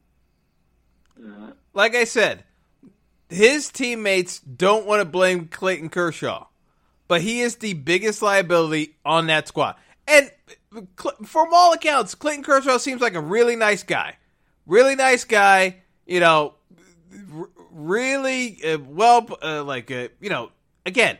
Like 1.74 1.94
I 1.94 2.04
said, 2.04 2.44
his 3.28 3.70
teammates 3.70 4.40
don't 4.40 4.86
want 4.86 5.00
to 5.00 5.04
blame 5.04 5.48
Clayton 5.48 5.90
Kershaw, 5.90 6.46
but 7.08 7.20
he 7.20 7.40
is 7.40 7.56
the 7.56 7.74
biggest 7.74 8.22
liability 8.22 8.96
on 9.04 9.26
that 9.26 9.48
squad. 9.48 9.76
And 10.06 10.30
from 11.24 11.48
all 11.52 11.72
accounts, 11.72 12.14
Clayton 12.14 12.42
Kershaw 12.42 12.78
seems 12.78 13.00
like 13.00 13.14
a 13.14 13.20
really 13.20 13.56
nice 13.56 13.82
guy. 13.82 14.16
Really 14.66 14.96
nice 14.96 15.24
guy. 15.24 15.76
You 16.06 16.20
know, 16.20 16.54
really 17.70 18.58
uh, 18.64 18.78
well, 18.78 19.28
uh, 19.42 19.62
like, 19.62 19.90
uh, 19.90 20.08
you 20.20 20.30
know, 20.30 20.50
again, 20.86 21.18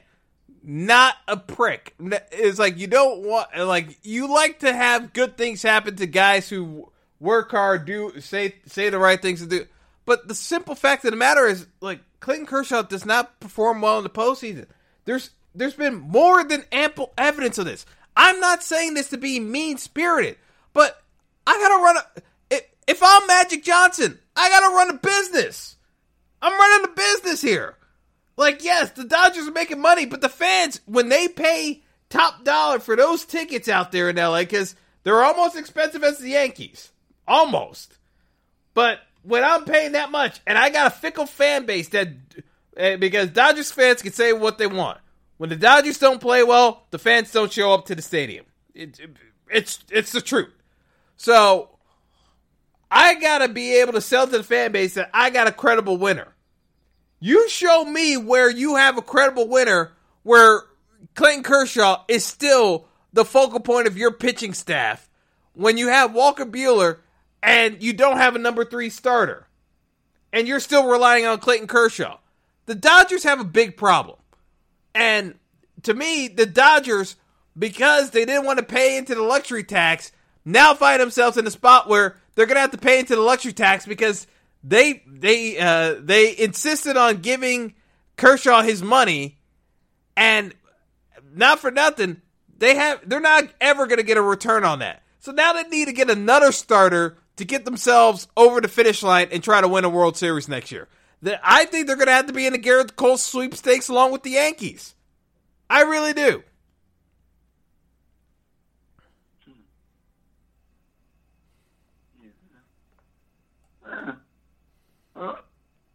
not 0.63 1.17
a 1.27 1.37
prick. 1.37 1.95
It's 2.33 2.59
like 2.59 2.79
you 2.79 2.87
don't 2.87 3.23
want, 3.23 3.49
like, 3.57 3.99
you 4.03 4.33
like 4.33 4.61
to 4.61 4.73
have 4.73 5.13
good 5.13 5.37
things 5.37 5.63
happen 5.63 5.97
to 5.97 6.07
guys 6.07 6.49
who 6.49 6.91
work 7.19 7.51
hard, 7.51 7.85
do 7.87 8.21
say 8.21 8.55
say 8.67 8.91
the 8.91 8.99
right 8.99 9.21
things 9.21 9.41
to 9.41 9.47
do. 9.47 9.67
But 10.07 10.29
the 10.29 10.35
simple 10.35 10.75
fact 10.75 11.05
of 11.05 11.11
the 11.11 11.17
matter 11.17 11.47
is, 11.47 11.67
like, 11.81 12.01
Clayton 12.21 12.47
Kershaw 12.47 12.83
does 12.83 13.07
not 13.07 13.41
perform 13.41 13.81
well 13.81 13.99
in 13.99 14.05
the 14.05 14.11
postseason. 14.11 14.67
There's 15.05 15.31
there's 15.55 15.75
been 15.75 15.97
more 15.97 16.45
than 16.45 16.65
ample 16.71 17.13
evidence 17.19 17.59
of 17.59 17.65
this. 17.65 17.87
I'm 18.17 18.41
not 18.41 18.63
saying 18.63 18.95
this 18.95 19.09
to 19.11 19.19
be 19.19 19.41
mean 19.41 19.79
spirited, 19.79 20.37
but 20.73 21.03
I 21.47 21.59
gotta 21.59 21.83
run 21.83 21.97
a. 21.97 22.61
If, 22.87 23.01
I'm 23.03 23.27
Magic 23.27 23.63
Johnson, 23.63 24.19
I 24.35 24.49
gotta 24.49 24.75
run 24.75 24.91
a 24.91 24.99
business. 24.99 25.77
I'm 26.43 26.53
running 26.53 26.91
a 26.91 26.95
business 26.97 27.41
here. 27.41 27.77
Like, 28.41 28.65
yes, 28.65 28.91
the 28.93 29.05
Dodgers 29.05 29.47
are 29.47 29.53
making 29.53 29.81
money, 29.83 30.07
but 30.07 30.23
the 30.23 30.31
fans, 30.31 30.81
when 30.87 31.11
they 31.11 31.29
pay 31.29 31.83
top 32.09 32.43
dollar 32.43 32.79
for 32.79 32.97
those 32.97 33.27
tickets 33.27 33.69
out 33.69 33.93
there 33.93 34.09
in 34.09 34.17
LA, 34.17 34.41
because 34.41 34.75
they're 35.03 35.23
almost 35.23 35.57
as 35.57 35.61
expensive 35.61 36.03
as 36.03 36.19
the 36.21 36.31
Yankees. 36.31 36.91
Almost. 37.29 37.99
But 38.73 39.01
when 39.25 39.45
I'm 39.45 39.67
paying 39.67 39.93
that 39.93 40.11
much, 40.11 40.41
and 40.47 40.57
I 40.57 40.71
got 40.71 40.87
a 40.87 40.91
fickle 40.91 41.27
fan 41.27 41.67
base 41.67 41.91
that, 41.91 42.09
eh, 42.79 42.97
because 42.97 43.29
Dodgers 43.29 43.71
fans 43.71 44.01
can 44.01 44.13
say 44.13 44.33
what 44.33 44.57
they 44.57 44.67
want. 44.67 44.97
When 45.37 45.51
the 45.51 45.57
Dodgers 45.57 45.99
don't 45.99 46.19
play 46.19 46.43
well, 46.43 46.87
the 46.93 46.99
fans 46.99 47.31
don't 47.31 47.53
show 47.53 47.75
up 47.75 47.85
to 47.87 47.95
the 47.95 48.01
stadium. 48.03 48.47
It, 48.75 48.99
it- 49.01 49.11
it's 49.53 49.81
it's 49.91 50.13
the 50.13 50.21
truth. 50.21 50.53
So 51.17 51.71
I 52.91 53.17
gotta 53.17 53.49
be 53.49 53.81
able 53.81 53.93
to 53.95 54.01
sell 54.01 54.27
to 54.27 54.39
the 54.39 54.45
fan 54.45 54.71
base 54.73 54.95
that 54.95 55.11
I 55.13 55.31
got 55.31 55.49
a 55.49 55.53
credible 55.53 55.97
winner. 55.99 56.29
You 57.21 57.49
show 57.51 57.85
me 57.85 58.17
where 58.17 58.51
you 58.51 58.77
have 58.77 58.97
a 58.97 59.03
credible 59.03 59.47
winner, 59.47 59.93
where 60.23 60.63
Clayton 61.15 61.43
Kershaw 61.43 62.03
is 62.09 62.25
still 62.25 62.87
the 63.13 63.27
focal 63.27 63.61
point 63.61 63.87
of 63.87 63.99
your 63.99 64.11
pitching 64.11 64.55
staff, 64.55 65.09
when 65.53 65.77
you 65.77 65.89
have 65.89 66.15
Walker 66.15 66.47
Buehler 66.47 66.99
and 67.43 67.83
you 67.83 67.93
don't 67.93 68.17
have 68.17 68.37
a 68.37 68.39
number 68.39 68.65
three 68.65 68.89
starter, 68.89 69.47
and 70.33 70.49
you're 70.49 70.61
still 70.61 70.89
relying 70.89 71.27
on 71.27 71.39
Clayton 71.39 71.67
Kershaw. 71.67 72.19
The 72.67 72.75
Dodgers 72.75 73.25
have 73.25 73.41
a 73.41 73.45
big 73.45 73.77
problem. 73.77 74.17
And 74.95 75.35
to 75.83 75.93
me, 75.93 76.29
the 76.29 76.47
Dodgers, 76.47 77.17
because 77.59 78.11
they 78.11 78.25
didn't 78.25 78.47
want 78.47 78.59
to 78.59 78.65
pay 78.65 78.97
into 78.97 79.15
the 79.15 79.23
luxury 79.23 79.65
tax, 79.65 80.13
now 80.45 80.75
find 80.75 81.01
themselves 81.01 81.37
in 81.37 81.47
a 81.47 81.51
spot 81.51 81.89
where 81.89 82.17
they're 82.35 82.47
going 82.47 82.57
to 82.57 82.61
have 82.61 82.71
to 82.71 82.79
pay 82.79 83.01
into 83.01 83.17
the 83.17 83.23
luxury 83.23 83.53
tax 83.53 83.87
because 83.87 84.27
they 84.63 85.03
they 85.07 85.59
uh, 85.59 85.97
they 86.01 86.37
insisted 86.37 86.97
on 86.97 87.19
giving 87.19 87.75
Kershaw 88.17 88.63
his 88.63 88.83
money, 88.83 89.39
and 90.17 90.55
not 91.35 91.61
for 91.61 91.71
nothing, 91.71 92.21
they 92.59 92.77
have 92.77 93.09
they're 93.09 93.21
not 93.21 93.45
ever 93.61 93.87
going 93.87 93.99
to 93.99 94.05
get 94.05 94.19
a 94.19 94.23
return 94.23 94.65
on 94.65 94.81
that. 94.81 95.03
So 95.21 95.33
now 95.33 95.53
they 95.53 95.63
need 95.65 95.87
to 95.87 95.93
get 95.93 96.11
another 96.11 96.53
starter 96.53 97.19
to 97.37 97.45
get 97.45 97.65
themselves 97.65 98.29
over 98.37 98.61
the 98.61 98.69
finish 98.69 99.03
line 99.03 99.29
and 99.33 99.43
try 99.43 99.61
to 99.61 99.69
win 99.69 99.85
a 99.85 99.89
World 99.89 100.17
Series 100.17 100.49
next 100.49 100.71
year. 100.71 100.89
I 101.43 101.67
think 101.67 101.87
they're 101.87 101.97
going 101.97 102.07
to 102.07 102.13
have 102.13 102.27
to 102.27 102.33
be 102.33 102.47
in 102.47 102.53
the 102.53 102.59
Gerrit 102.59 102.97
Cole 102.97 103.19
sweepstakes 103.19 103.89
along 103.89 104.13
with 104.13 104.23
the 104.23 104.31
Yankees. 104.31 104.95
I 105.69 105.83
really 105.83 106.15
do. 106.15 106.43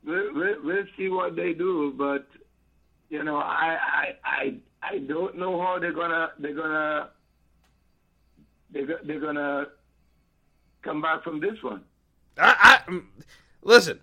We'll 0.04 0.84
see 0.98 1.10
what 1.10 1.36
they 1.36 1.54
do, 1.54 1.94
but 1.98 2.28
you 3.10 3.24
know, 3.24 3.38
I, 3.38 3.78
I, 3.82 4.16
I, 4.24 4.56
I 4.82 4.98
don't 5.00 5.38
know 5.38 5.62
how 5.62 5.80
they're 5.80 5.94
gonna, 5.94 6.32
they're 6.40 6.54
gonna, 6.54 7.10
they're, 8.72 9.00
they're 9.04 9.20
gonna 9.20 9.66
come 10.84 11.02
back 11.02 11.24
from 11.24 11.40
this 11.40 11.62
one. 11.62 11.82
I, 12.38 12.82
I 12.88 12.92
mm, 12.92 13.04
listen. 13.64 14.00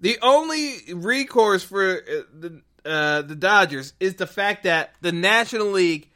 The 0.00 0.18
only 0.22 0.92
recourse 0.92 1.62
for 1.64 1.96
uh, 1.96 2.22
the 2.32 2.62
uh, 2.84 3.22
the 3.22 3.34
Dodgers 3.34 3.94
is 3.98 4.14
the 4.14 4.26
fact 4.26 4.62
that 4.62 4.94
the 5.00 5.12
National 5.12 5.68
League 5.68 6.08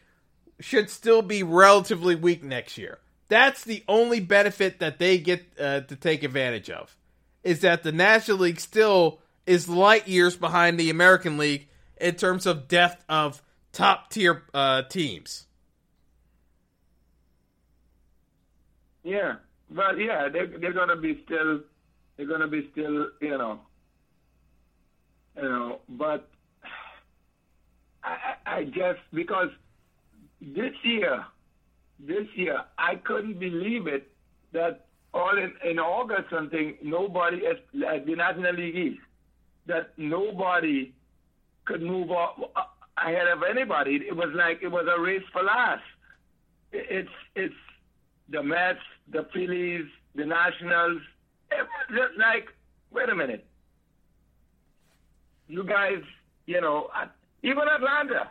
should 0.61 0.91
still 0.91 1.23
be 1.23 1.43
relatively 1.43 2.15
weak 2.15 2.45
next 2.45 2.79
year. 2.79 2.99
That's 3.29 3.65
the 3.65 3.83
only 3.89 4.21
benefit 4.21 4.79
that 4.81 4.99
they 4.99 5.19
get 5.19 5.45
uh, 5.59 5.81
to 5.81 5.97
take 5.97 6.23
advantage 6.23 6.71
of. 6.71 6.97
Is 7.43 7.61
that 7.61 7.83
the 7.83 7.93
National 7.93 8.39
League 8.39 8.61
still 8.61 9.21
is 9.47 9.69
light 9.69 10.07
years 10.07 10.37
behind 10.37 10.79
the 10.79 10.91
American 10.91 11.39
League 11.39 11.69
in 12.01 12.15
terms 12.15 12.47
of 12.47 12.69
depth 12.69 13.05
of 13.09 13.43
top 13.73 14.11
tier 14.11 14.43
uh, 14.55 14.83
teams. 14.83 15.47
Yeah, 19.03 19.37
But 19.71 19.99
yeah, 19.99 20.29
they 20.29 20.47
they're 20.59 20.73
gonna 20.73 20.97
be 20.97 21.23
still 21.25 21.61
they're 22.17 22.27
gonna 22.27 22.49
be 22.49 22.69
still 22.73 23.09
you 23.21 23.39
know 23.39 23.61
you 25.37 25.43
know. 25.43 25.81
But 25.89 26.29
I 28.05 28.35
I 28.45 28.65
just 28.65 29.01
because 29.13 29.49
this 30.41 30.75
year 30.83 31.25
this 31.99 32.27
year 32.35 32.63
I 32.77 32.97
couldn't 32.97 33.39
believe 33.39 33.87
it 33.87 34.11
that 34.53 34.87
all 35.13 35.37
in, 35.37 35.53
in 35.69 35.79
August 35.79 36.31
something 36.31 36.77
nobody 36.83 37.43
at, 37.47 37.57
at 37.87 38.07
the 38.07 38.15
National 38.15 38.55
League 38.55 38.77
East 38.77 39.01
that 39.67 39.91
nobody 39.97 40.93
could 41.65 41.83
move 41.83 42.11
off, 42.11 42.39
uh, 42.57 42.63
ahead 42.97 43.27
of 43.29 43.43
anybody. 43.43 43.97
It 44.09 44.17
was 44.17 44.31
like 44.35 44.61
it 44.63 44.69
was 44.69 44.87
a 44.95 45.01
race 45.01 45.23
for 45.33 45.43
last. 45.43 45.83
It's 46.73 47.09
it's 47.35 47.55
the 48.29 48.43
Mets, 48.43 48.79
the 49.11 49.27
Phillies, 49.33 49.87
the 50.15 50.25
Nationals. 50.25 51.01
It 51.51 51.67
was 51.67 51.99
just 51.99 52.19
like, 52.19 52.47
wait 52.93 53.09
a 53.09 53.15
minute, 53.15 53.45
you 55.49 55.65
guys, 55.65 56.03
you 56.47 56.61
know, 56.61 56.89
even 57.43 57.63
Atlanta. 57.69 58.31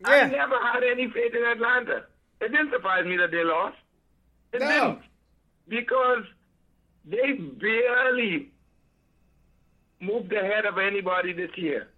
Yeah. 0.00 0.08
I 0.10 0.26
never 0.28 0.58
had 0.60 0.82
any 0.82 1.08
faith 1.08 1.34
in 1.34 1.44
Atlanta. 1.44 2.04
It 2.40 2.48
didn't 2.50 2.70
surprise 2.72 3.06
me 3.06 3.16
that 3.18 3.30
they 3.30 3.44
lost. 3.44 3.76
It 4.52 4.60
No. 4.60 4.68
didn't. 4.68 4.98
Because 5.68 6.24
they 7.04 7.32
barely 7.34 8.50
moved 10.00 10.32
ahead 10.32 10.66
of 10.66 10.78
anybody 10.78 11.32
this 11.32 11.50
year. 11.56 11.88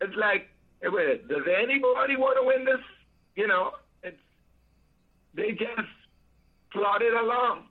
It's 0.00 0.14
like, 0.16 0.48
eh, 0.82 0.88
wait, 0.90 1.26
does 1.28 1.42
anybody 1.60 2.16
want 2.16 2.36
to 2.40 2.46
win 2.46 2.64
this? 2.64 2.84
You 3.34 3.46
know, 3.48 3.72
it's 4.02 4.16
they 5.34 5.50
just 5.52 5.88
plodded 6.72 7.12
along. 7.14 7.64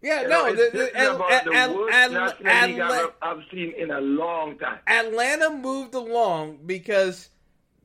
Yeah, 0.00 0.22
You 0.22 0.28
no, 0.28 0.44
know, 0.46 0.54
the, 0.54 0.70
the, 0.72 0.78
just 0.84 0.94
At- 0.94 1.16
about 1.16 1.32
At- 1.32 1.44
the 1.44 1.52
At- 1.54 1.74
worst 1.74 1.94
At- 1.94 2.42
National 2.42 2.92
I've, 2.92 3.10
I've 3.20 3.42
seen 3.52 3.72
in 3.76 3.90
a 3.90 4.00
long 4.00 4.56
time. 4.58 4.78
Atlanta 4.86 5.50
moved 5.50 5.94
along 5.94 6.60
because 6.66 7.30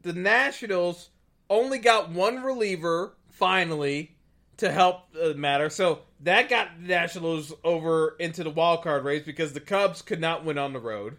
the 0.03 0.13
Nationals 0.13 1.09
only 1.49 1.79
got 1.79 2.09
one 2.11 2.43
reliever 2.43 3.15
finally 3.31 4.12
to 4.57 4.71
help 4.71 5.11
the 5.13 5.33
matter. 5.33 5.69
So 5.69 5.99
that 6.21 6.49
got 6.49 6.69
the 6.79 6.87
Nationals 6.87 7.53
over 7.63 8.15
into 8.19 8.43
the 8.43 8.49
wild 8.49 8.83
card 8.83 9.03
race 9.03 9.23
because 9.25 9.53
the 9.53 9.59
Cubs 9.59 10.01
could 10.01 10.21
not 10.21 10.45
win 10.45 10.57
on 10.57 10.73
the 10.73 10.79
road 10.79 11.17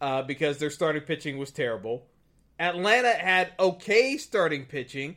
uh, 0.00 0.22
because 0.22 0.58
their 0.58 0.70
starting 0.70 1.02
pitching 1.02 1.38
was 1.38 1.50
terrible. 1.50 2.06
Atlanta 2.58 3.12
had 3.12 3.52
okay 3.58 4.16
starting 4.16 4.64
pitching, 4.64 5.16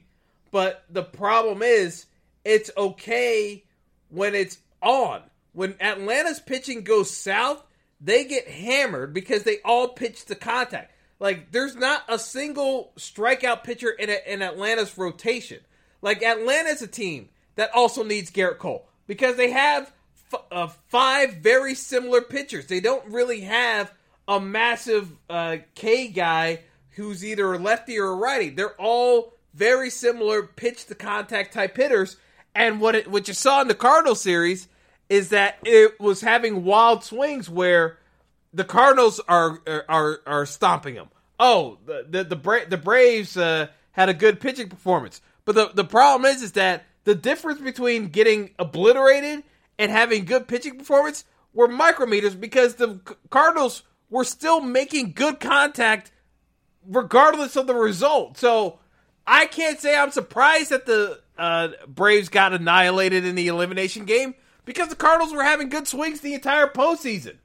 but 0.51 0.83
the 0.89 1.03
problem 1.03 1.61
is 1.61 2.05
it's 2.43 2.69
okay 2.75 3.63
when 4.09 4.35
it's 4.35 4.57
on. 4.81 5.21
When 5.53 5.75
Atlanta's 5.79 6.39
pitching 6.39 6.83
goes 6.83 7.15
south, 7.15 7.63
they 8.01 8.25
get 8.25 8.47
hammered 8.47 9.13
because 9.13 9.43
they 9.43 9.59
all 9.63 9.89
pitch 9.89 10.25
to 10.25 10.35
contact. 10.35 10.93
Like 11.19 11.51
there's 11.51 11.75
not 11.75 12.03
a 12.07 12.19
single 12.19 12.93
strikeout 12.97 13.63
pitcher 13.63 13.89
in, 13.89 14.09
a, 14.09 14.17
in 14.25 14.41
Atlanta's 14.41 14.97
rotation. 14.97 15.59
Like 16.01 16.23
Atlanta's 16.23 16.81
a 16.81 16.87
team 16.87 17.29
that 17.55 17.71
also 17.73 18.03
needs 18.03 18.31
Gerrit 18.31 18.57
Cole 18.57 18.87
because 19.07 19.35
they 19.35 19.51
have 19.51 19.91
f- 20.33 20.43
uh, 20.51 20.67
five 20.87 21.35
very 21.35 21.75
similar 21.75 22.21
pitchers. 22.21 22.67
They 22.67 22.79
don't 22.79 23.05
really 23.07 23.41
have 23.41 23.93
a 24.27 24.39
massive 24.39 25.09
uh, 25.29 25.57
K 25.75 26.07
guy 26.07 26.61
who's 26.91 27.25
either 27.25 27.53
a 27.53 27.57
lefty 27.57 27.97
or 27.97 28.07
a 28.07 28.15
righty. 28.15 28.49
They're 28.49 28.79
all 28.79 29.33
very 29.53 29.89
similar 29.89 30.43
pitch 30.43 30.85
to 30.85 30.95
contact 30.95 31.53
type 31.53 31.75
hitters. 31.75 32.17
And 32.55 32.79
what 32.79 32.95
it, 32.95 33.07
what 33.07 33.27
you 33.27 33.33
saw 33.33 33.61
in 33.61 33.67
the 33.67 33.75
Cardinal 33.75 34.15
series 34.15 34.67
is 35.09 35.29
that 35.29 35.57
it 35.63 35.99
was 35.99 36.21
having 36.21 36.63
wild 36.63 37.03
swings 37.03 37.49
where 37.49 37.97
the 38.53 38.63
Cardinals 38.63 39.19
are 39.27 39.59
are 39.87 40.21
are 40.25 40.45
stomping 40.45 40.95
them. 40.95 41.09
Oh, 41.39 41.77
the 41.85 42.05
the 42.07 42.23
the, 42.23 42.35
Bra- 42.35 42.65
the 42.67 42.77
Braves 42.77 43.37
uh, 43.37 43.67
had 43.91 44.09
a 44.09 44.13
good 44.13 44.39
pitching 44.39 44.69
performance, 44.69 45.21
but 45.49 45.55
the 45.55 45.71
the 45.73 45.83
problem 45.83 46.31
is 46.31 46.43
is 46.43 46.51
that 46.51 46.85
the 47.05 47.15
difference 47.15 47.59
between 47.59 48.09
getting 48.09 48.51
obliterated 48.59 49.43
and 49.79 49.91
having 49.91 50.25
good 50.25 50.47
pitching 50.47 50.77
performance 50.77 51.25
were 51.55 51.67
micrometers 51.67 52.39
because 52.39 52.75
the 52.75 52.99
Cardinals 53.31 53.81
were 54.11 54.23
still 54.23 54.61
making 54.61 55.13
good 55.13 55.39
contact 55.39 56.11
regardless 56.85 57.55
of 57.55 57.65
the 57.65 57.73
result. 57.73 58.37
So 58.37 58.77
I 59.25 59.47
can't 59.47 59.79
say 59.79 59.97
I'm 59.97 60.11
surprised 60.11 60.69
that 60.69 60.85
the 60.85 61.19
uh, 61.35 61.69
Braves 61.87 62.29
got 62.29 62.53
annihilated 62.53 63.25
in 63.25 63.33
the 63.33 63.47
elimination 63.47 64.05
game 64.05 64.35
because 64.65 64.89
the 64.89 64.95
Cardinals 64.95 65.33
were 65.33 65.41
having 65.43 65.69
good 65.69 65.87
swings 65.87 66.21
the 66.21 66.35
entire 66.35 66.67
postseason. 66.67 67.37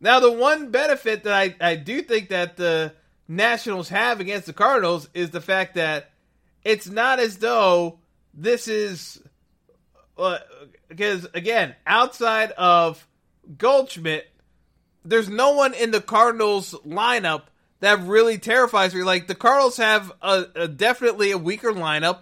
Now, 0.00 0.20
the 0.20 0.32
one 0.32 0.70
benefit 0.70 1.24
that 1.24 1.32
I, 1.32 1.54
I 1.60 1.76
do 1.76 2.02
think 2.02 2.28
that 2.28 2.56
the 2.56 2.92
Nationals 3.28 3.88
have 3.88 4.20
against 4.20 4.46
the 4.46 4.52
Cardinals 4.52 5.08
is 5.14 5.30
the 5.30 5.40
fact 5.40 5.74
that 5.74 6.10
it's 6.64 6.88
not 6.88 7.18
as 7.18 7.38
though 7.38 7.98
this 8.34 8.68
is 8.68 9.20
uh, 10.18 10.38
because 10.88 11.26
again, 11.34 11.74
outside 11.86 12.52
of 12.52 13.06
Goldschmidt, 13.58 14.28
there's 15.04 15.28
no 15.28 15.52
one 15.52 15.74
in 15.74 15.90
the 15.90 16.00
Cardinals 16.00 16.74
lineup 16.86 17.42
that 17.80 18.00
really 18.00 18.38
terrifies 18.38 18.94
me. 18.94 19.02
Like 19.02 19.26
the 19.26 19.34
Cardinals 19.34 19.76
have 19.76 20.12
a, 20.22 20.46
a 20.54 20.68
definitely 20.68 21.30
a 21.30 21.38
weaker 21.38 21.72
lineup 21.72 22.20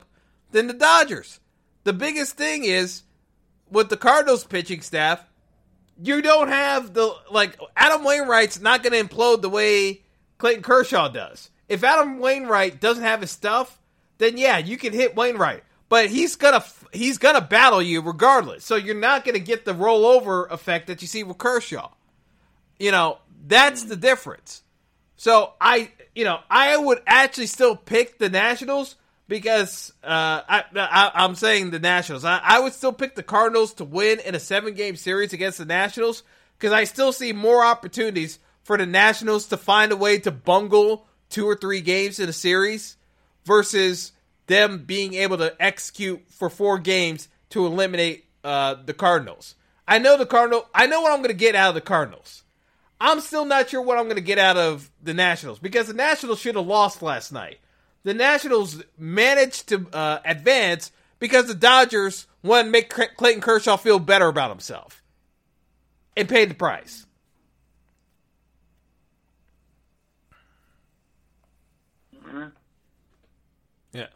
than 0.50 0.66
the 0.66 0.74
Dodgers. 0.74 1.40
The 1.84 1.92
biggest 1.92 2.36
thing 2.36 2.64
is 2.64 3.02
with 3.70 3.88
the 3.88 3.96
Cardinals 3.96 4.44
pitching 4.44 4.80
staff, 4.80 5.24
you 6.02 6.22
don't 6.22 6.48
have 6.48 6.94
the 6.94 7.14
like 7.30 7.58
Adam 7.76 8.04
Wainwright's 8.04 8.60
not 8.60 8.82
going 8.82 8.92
to 8.92 9.14
implode 9.14 9.42
the 9.42 9.48
way 9.48 10.02
Clayton 10.38 10.62
Kershaw 10.62 11.08
does. 11.08 11.50
If 11.68 11.84
Adam 11.84 12.18
Wainwright 12.18 12.80
doesn't 12.80 13.04
have 13.04 13.20
his 13.20 13.30
stuff, 13.30 13.80
then 14.18 14.36
yeah, 14.36 14.58
you 14.58 14.76
can 14.76 14.92
hit 14.92 15.16
Wainwright, 15.16 15.64
but 15.88 16.08
he's 16.08 16.36
gonna 16.36 16.64
he's 16.92 17.18
gonna 17.18 17.40
battle 17.40 17.82
you 17.82 18.00
regardless. 18.00 18.64
So 18.64 18.76
you're 18.76 18.94
not 18.94 19.24
going 19.24 19.34
to 19.34 19.40
get 19.40 19.64
the 19.64 19.74
rollover 19.74 20.50
effect 20.50 20.88
that 20.88 21.00
you 21.00 21.08
see 21.08 21.22
with 21.22 21.38
Kershaw. 21.38 21.90
You 22.78 22.90
know 22.90 23.18
that's 23.46 23.84
the 23.84 23.96
difference. 23.96 24.62
So 25.16 25.54
I, 25.60 25.90
you 26.14 26.24
know, 26.24 26.40
I 26.50 26.76
would 26.76 27.00
actually 27.06 27.46
still 27.46 27.76
pick 27.76 28.18
the 28.18 28.28
Nationals 28.28 28.96
because 29.28 29.92
uh, 30.02 30.42
I, 30.48 30.64
I, 30.74 31.10
I'm 31.14 31.34
saying 31.34 31.70
the 31.70 31.78
Nationals. 31.78 32.24
I, 32.24 32.40
I 32.42 32.60
would 32.60 32.72
still 32.72 32.92
pick 32.92 33.14
the 33.14 33.22
Cardinals 33.22 33.74
to 33.74 33.84
win 33.84 34.20
in 34.20 34.34
a 34.34 34.40
seven 34.40 34.74
game 34.74 34.96
series 34.96 35.32
against 35.32 35.58
the 35.58 35.64
Nationals 35.64 36.22
because 36.58 36.72
I 36.72 36.84
still 36.84 37.12
see 37.12 37.32
more 37.32 37.64
opportunities 37.64 38.38
for 38.62 38.76
the 38.78 38.86
Nationals 38.86 39.46
to 39.48 39.56
find 39.56 39.92
a 39.92 39.96
way 39.96 40.18
to 40.18 40.30
bungle 40.30 41.06
two 41.30 41.46
or 41.46 41.56
three 41.56 41.80
games 41.80 42.18
in 42.18 42.28
a 42.28 42.32
series 42.32 42.96
versus 43.44 44.12
them 44.46 44.84
being 44.84 45.14
able 45.14 45.38
to 45.38 45.54
execute 45.62 46.22
for 46.30 46.50
four 46.50 46.78
games 46.78 47.28
to 47.50 47.66
eliminate 47.66 48.26
uh, 48.42 48.76
the 48.84 48.94
Cardinals. 48.94 49.54
I 49.86 49.98
know 49.98 50.16
the 50.16 50.26
Cardinal. 50.26 50.66
I 50.74 50.86
know 50.86 51.02
what 51.02 51.12
I'm 51.12 51.18
going 51.18 51.28
to 51.28 51.34
get 51.34 51.54
out 51.54 51.70
of 51.70 51.74
the 51.74 51.80
Cardinals. 51.80 52.42
I'm 53.00 53.20
still 53.20 53.44
not 53.44 53.68
sure 53.68 53.82
what 53.82 53.98
I'm 53.98 54.04
going 54.04 54.16
to 54.16 54.22
get 54.22 54.38
out 54.38 54.56
of 54.56 54.90
the 55.02 55.14
Nationals 55.14 55.58
because 55.58 55.88
the 55.88 55.94
Nationals 55.94 56.38
should 56.38 56.56
have 56.56 56.66
lost 56.66 57.02
last 57.02 57.32
night. 57.32 57.58
The 58.04 58.14
Nationals 58.14 58.82
managed 58.98 59.68
to 59.68 59.86
uh, 59.92 60.20
advance 60.24 60.92
because 61.18 61.46
the 61.46 61.54
Dodgers 61.54 62.26
wanted 62.42 62.64
to 62.64 62.70
make 62.70 62.90
Clayton 62.90 63.40
Kershaw 63.40 63.76
feel 63.78 63.98
better 63.98 64.28
about 64.28 64.50
himself 64.50 65.02
and 66.16 66.28
paid 66.28 66.50
the 66.50 66.54
price. 66.54 67.06
Yeah. 73.92 74.06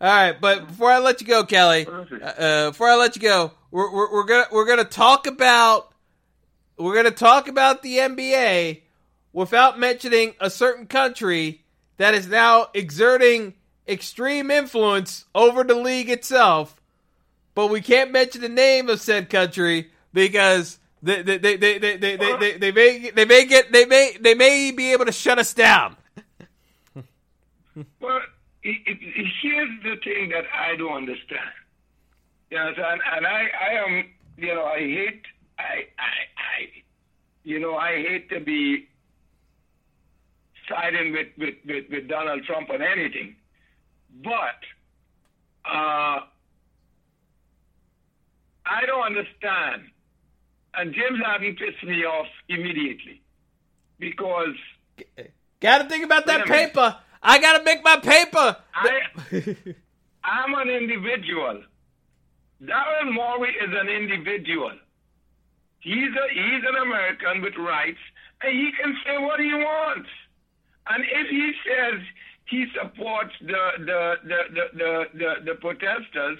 All 0.00 0.08
right, 0.08 0.40
but 0.40 0.68
before 0.68 0.90
I 0.90 0.98
let 0.98 1.20
you 1.20 1.26
go, 1.26 1.44
Kelly, 1.44 1.86
uh, 1.86 2.70
before 2.70 2.88
I 2.88 2.96
let 2.96 3.16
you 3.16 3.22
go, 3.22 3.52
we're, 3.70 3.92
we're, 3.92 4.12
we're 4.12 4.24
gonna 4.24 4.46
we're 4.52 4.66
gonna 4.66 4.84
talk 4.84 5.26
about 5.26 5.92
we're 6.76 6.94
gonna 6.94 7.10
talk 7.10 7.48
about 7.48 7.82
the 7.82 7.98
NBA 7.98 8.82
without 9.32 9.78
mentioning 9.78 10.34
a 10.40 10.50
certain 10.50 10.86
country 10.86 11.59
that 12.00 12.14
is 12.14 12.28
now 12.28 12.68
exerting 12.72 13.52
extreme 13.86 14.50
influence 14.50 15.26
over 15.34 15.62
the 15.62 15.74
league 15.74 16.08
itself, 16.08 16.80
but 17.54 17.66
we 17.66 17.82
can't 17.82 18.10
mention 18.10 18.40
the 18.40 18.48
name 18.48 18.88
of 18.88 19.02
said 19.02 19.28
country 19.28 19.90
because 20.14 20.78
they 21.02 21.20
they 21.20 21.36
they 21.36 21.58
they 21.58 21.76
they, 21.78 21.96
they, 21.98 22.16
they, 22.16 22.36
they, 22.38 22.56
they 22.56 22.72
may 22.72 23.10
they 23.10 23.26
may 23.26 23.44
get 23.44 23.70
they 23.70 23.84
may 23.84 24.16
they 24.18 24.32
may 24.32 24.70
be 24.70 24.92
able 24.92 25.04
to 25.04 25.12
shut 25.12 25.38
us 25.38 25.52
down. 25.52 25.96
Well, 28.00 28.20
here's 28.62 29.82
the 29.84 29.96
thing 30.04 30.30
that 30.30 30.44
I 30.52 30.76
don't 30.76 30.92
understand. 30.92 31.48
Yes, 32.50 32.74
and, 32.76 33.00
and 33.16 33.26
I, 33.26 33.46
I 33.58 33.72
am, 33.86 34.04
you 34.36 34.54
know, 34.54 34.64
I 34.64 34.78
hate, 34.80 35.22
I, 35.58 35.62
I, 35.62 36.12
I, 36.36 36.82
you 37.44 37.58
know, 37.58 37.76
I 37.76 38.02
hate 38.02 38.28
to 38.30 38.40
be 38.40 38.89
siding 40.70 41.12
with, 41.12 41.28
with, 41.38 41.54
with, 41.66 41.84
with 41.90 42.08
Donald 42.08 42.44
Trump 42.44 42.70
on 42.70 42.80
anything. 42.82 43.36
But 44.22 44.60
uh, 45.66 46.20
I 48.66 48.86
don't 48.86 49.04
understand. 49.06 49.82
And 50.74 50.94
James 50.94 51.20
Harden 51.24 51.56
pissed 51.56 51.82
me 51.84 52.04
off 52.04 52.26
immediately 52.48 53.20
because 53.98 54.54
Got 55.60 55.78
to 55.82 55.88
think 55.88 56.04
about 56.04 56.26
that 56.26 56.40
Wait 56.40 56.48
a 56.48 56.52
minute. 56.52 56.68
paper. 56.74 56.96
I 57.22 57.38
got 57.40 57.58
to 57.58 57.64
make 57.64 57.84
my 57.84 57.96
paper. 57.98 58.56
I, 58.74 59.00
I'm 60.24 60.54
an 60.54 60.70
individual. 60.70 61.62
Darren 62.62 63.12
Morey 63.12 63.50
is 63.62 63.70
an 63.74 63.88
individual. 63.88 64.72
He's 65.80 65.94
a 65.94 66.34
he's 66.34 66.62
an 66.68 66.76
American 66.82 67.40
with 67.42 67.54
rights, 67.58 67.98
and 68.42 68.52
he 68.52 68.70
can 68.82 68.94
say 69.04 69.18
what 69.18 69.40
he 69.40 69.52
wants. 69.52 70.08
And 70.88 71.04
if 71.04 71.28
he 71.28 71.52
says 71.66 72.00
he 72.46 72.66
supports 72.80 73.32
the 73.40 73.62
the 73.78 74.14
the 74.24 74.38
the 74.54 74.64
the, 74.78 75.04
the, 75.14 75.34
the 75.46 75.54
protesters, 75.56 76.38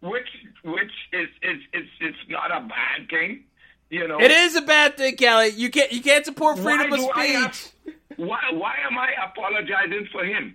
which 0.00 0.28
which 0.64 0.92
is 1.12 1.28
is 1.42 1.58
is 1.72 1.86
it's 2.00 2.18
not 2.28 2.50
a 2.50 2.60
bad 2.68 3.08
thing, 3.08 3.44
you 3.90 4.06
know. 4.06 4.20
It 4.20 4.30
is 4.30 4.56
a 4.56 4.62
bad 4.62 4.96
thing, 4.96 5.16
Kelly. 5.16 5.48
You 5.48 5.70
can't 5.70 5.90
you 5.92 6.02
can't 6.02 6.24
support 6.24 6.58
freedom 6.58 6.92
of 6.92 7.08
I 7.14 7.26
have- 7.26 7.54
speech. 7.54 7.72
Why 8.16 8.40
why 8.52 8.74
am 8.90 8.96
I 8.98 9.10
apologizing 9.24 10.08
for 10.12 10.24
him? 10.24 10.54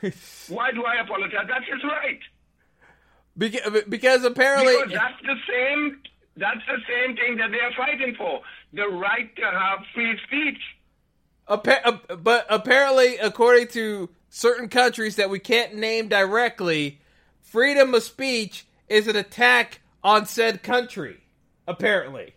why 0.48 0.70
do 0.72 0.84
I 0.84 1.00
apologize? 1.00 1.46
That's 1.48 1.64
his 1.66 1.82
right. 1.84 2.20
Beca- 3.38 3.88
Because 3.88 4.24
apparently, 4.24 4.74
Because 4.76 4.92
that's 4.92 5.22
the 5.22 5.36
same. 5.48 6.00
That's 6.36 6.60
the 6.66 6.78
same 6.88 7.16
thing 7.16 7.36
that 7.36 7.50
they 7.50 7.60
are 7.60 7.72
fighting 7.76 8.14
for: 8.16 8.40
the 8.72 8.86
right 8.88 9.34
to 9.36 9.42
have 9.42 9.80
free 9.94 10.18
speech. 10.26 10.58
Appa- 11.50 11.86
uh, 11.86 12.16
but 12.16 12.46
apparently, 12.48 13.16
according 13.18 13.68
to 13.68 14.08
certain 14.28 14.68
countries 14.68 15.16
that 15.16 15.30
we 15.30 15.38
can't 15.38 15.74
name 15.74 16.08
directly, 16.08 17.00
freedom 17.42 17.94
of 17.94 18.02
speech 18.02 18.66
is 18.88 19.08
an 19.08 19.16
attack 19.16 19.80
on 20.02 20.26
said 20.26 20.62
country. 20.62 21.20
Apparently, 21.66 22.34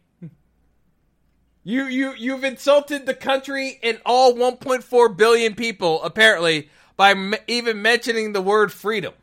you 1.63 1.86
you 1.86 2.13
you've 2.17 2.43
insulted 2.43 3.06
the 3.06 3.13
country 3.13 3.80
and 3.82 3.99
all 4.06 4.34
1.4 4.34 5.17
billion 5.17 5.56
people. 5.56 6.04
Apparently, 6.04 6.69
by 6.97 7.12
m- 7.12 7.36
even 7.47 7.82
mentioning 7.82 8.34
the 8.34 8.41
word 8.41 8.71
freedom. 8.71 9.13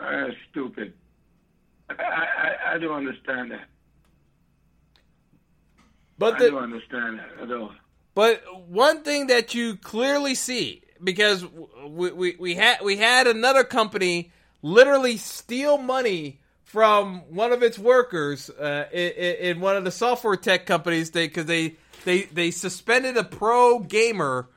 Uh, 0.00 0.26
stupid. 0.50 0.92
I, 1.90 1.94
I 2.02 2.74
I 2.74 2.78
don't 2.78 2.96
understand 2.96 3.50
that. 3.52 3.66
But 6.18 6.34
I 6.34 6.38
the, 6.38 6.50
don't 6.50 6.62
understand 6.62 7.18
that 7.18 7.42
at 7.42 7.52
all. 7.52 7.72
But 8.14 8.42
one 8.68 9.02
thing 9.02 9.26
that 9.26 9.54
you 9.54 9.76
clearly 9.76 10.34
see, 10.34 10.82
because 11.02 11.44
we 11.86 12.12
we, 12.12 12.36
we 12.38 12.54
had 12.54 12.80
we 12.82 12.96
had 12.96 13.26
another 13.26 13.64
company 13.64 14.32
literally 14.62 15.16
steal 15.16 15.78
money 15.78 16.40
from 16.64 17.20
one 17.30 17.52
of 17.52 17.62
its 17.62 17.78
workers 17.78 18.50
uh, 18.50 18.86
in, 18.92 19.12
in 19.50 19.60
one 19.60 19.76
of 19.76 19.84
the 19.84 19.90
software 19.90 20.36
tech 20.36 20.66
companies, 20.66 21.10
they 21.10 21.26
because 21.26 21.46
they 21.46 21.76
they 22.04 22.22
they 22.22 22.50
suspended 22.50 23.16
a 23.16 23.24
pro 23.24 23.78
gamer 23.78 24.48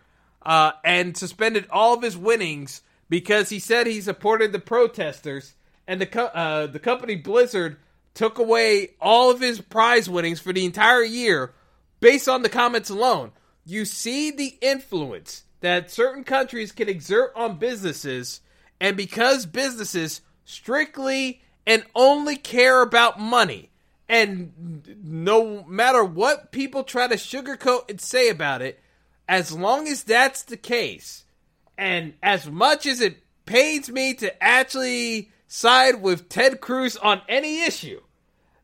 uh, 0.44 0.72
and 0.84 1.18
suspended 1.18 1.68
all 1.70 1.94
of 1.94 2.02
his 2.02 2.18
winnings 2.18 2.82
because 3.10 3.50
he 3.50 3.60
said 3.60 3.88
he 3.88 4.02
supported 4.02 4.52
the 4.52 4.60
protesters, 4.60 5.54
and 5.88 6.00
the 6.00 6.06
co- 6.06 6.26
uh, 6.26 6.68
the 6.68 6.80
company 6.80 7.16
Blizzard 7.16 7.78
took 8.20 8.38
away 8.38 8.90
all 9.00 9.32
of 9.32 9.40
his 9.40 9.62
prize 9.62 10.10
winnings 10.10 10.42
for 10.42 10.52
the 10.52 10.66
entire 10.66 11.06
year 11.06 11.54
based 12.02 12.28
on 12.28 12.42
the 12.42 12.50
comments 12.50 12.90
alone. 12.90 13.32
You 13.66 13.86
see 13.86 14.30
the 14.30 14.58
influence 14.62 15.46
that 15.62 15.90
certain 15.90 16.26
countries 16.26 16.74
can 16.74 16.90
exert 16.90 17.32
on 17.34 17.60
businesses, 17.60 18.42
and 18.82 18.98
because 18.98 19.46
businesses 19.46 20.20
strictly 20.44 21.42
and 21.66 21.86
only 21.96 22.36
care 22.36 22.82
about 22.82 23.22
money, 23.22 23.70
and 24.10 24.84
no 25.02 25.64
matter 25.64 26.04
what 26.04 26.52
people 26.52 26.84
try 26.84 27.08
to 27.08 27.16
sugarcoat 27.16 27.90
and 27.90 28.02
say 28.02 28.28
about 28.28 28.62
it, 28.62 28.82
as 29.30 29.54
long 29.54 29.88
as 29.88 30.04
that's 30.04 30.44
the 30.44 30.58
case, 30.58 31.24
and 31.78 32.16
as 32.22 32.52
much 32.52 32.86
as 32.86 33.00
it 33.00 33.24
pains 33.46 33.90
me 33.90 34.14
to 34.16 34.44
actually 34.44 35.32
side 35.48 36.02
with 36.02 36.28
Ted 36.28 36.60
Cruz 36.60 36.98
on 36.98 37.22
any 37.30 37.64
issue, 37.64 38.02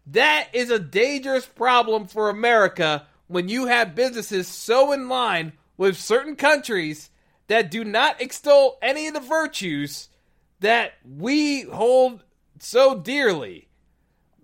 that 0.08 0.50
is 0.54 0.70
a 0.70 0.80
dangerous 0.80 1.46
problem 1.46 2.08
for 2.08 2.30
America 2.30 3.08
when 3.28 3.50
you 3.50 3.66
have 3.66 3.96
businesses 3.96 4.48
so 4.48 4.92
in 4.92 5.10
line 5.10 5.54
with 5.78 5.98
certain 5.98 6.36
countries 6.36 7.10
that 7.48 7.72
do 7.72 7.84
not 7.84 8.22
extol 8.22 8.78
any 8.82 9.08
of 9.08 9.14
the 9.14 9.20
virtues 9.20 10.10
that 10.60 10.94
we 11.04 11.64
hold 11.64 12.24
so 12.60 12.96
dearly. 12.96 13.68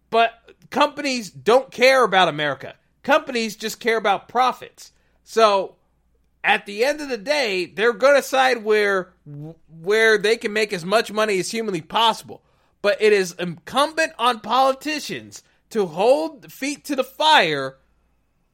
But 0.10 0.34
companies 0.70 1.30
don't 1.30 1.72
care 1.72 2.04
about 2.04 2.28
America. 2.28 2.76
Companies 3.04 3.56
just 3.56 3.80
care 3.80 3.98
about 3.98 4.28
profits. 4.28 4.92
So 5.24 5.76
at 6.44 6.66
the 6.66 6.84
end 6.84 7.02
of 7.02 7.10
the 7.10 7.18
day, 7.18 7.66
they're 7.66 7.94
going 7.94 8.16
to 8.16 8.24
side 8.24 8.64
where 8.64 9.14
where 9.82 10.18
they 10.18 10.38
can 10.38 10.54
make 10.54 10.74
as 10.74 10.84
much 10.84 11.12
money 11.12 11.40
as 11.40 11.52
humanly 11.52 11.82
possible. 11.82 12.44
But 12.82 13.02
it 13.02 13.14
is 13.14 13.36
incumbent 13.38 14.14
on 14.18 14.40
politicians 14.40 15.44
to 15.72 15.86
hold 15.86 16.52
feet 16.52 16.86
to 16.86 16.96
the 16.96 17.04
fire 17.04 17.78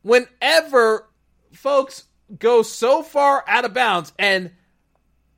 whenever 0.02 1.10
folks 1.52 2.06
go 2.38 2.62
so 2.62 3.04
far 3.04 3.44
out 3.48 3.66
of 3.66 3.74
bounds. 3.74 4.14
And 4.18 4.52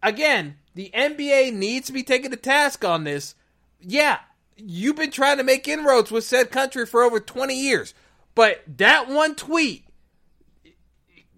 again, 0.01 0.57
the 0.75 0.91
NBA 0.93 1.53
needs 1.53 1.87
to 1.87 1.93
be 1.93 2.03
taking 2.03 2.31
the 2.31 2.37
task 2.37 2.85
on 2.85 3.03
this. 3.03 3.35
Yeah, 3.79 4.19
you've 4.57 4.95
been 4.95 5.11
trying 5.11 5.37
to 5.37 5.43
make 5.43 5.67
inroads 5.67 6.11
with 6.11 6.23
said 6.23 6.51
country 6.51 6.85
for 6.85 7.03
over 7.03 7.19
20 7.19 7.55
years, 7.55 7.93
but 8.35 8.61
that 8.77 9.07
one 9.09 9.35
tweet 9.35 9.85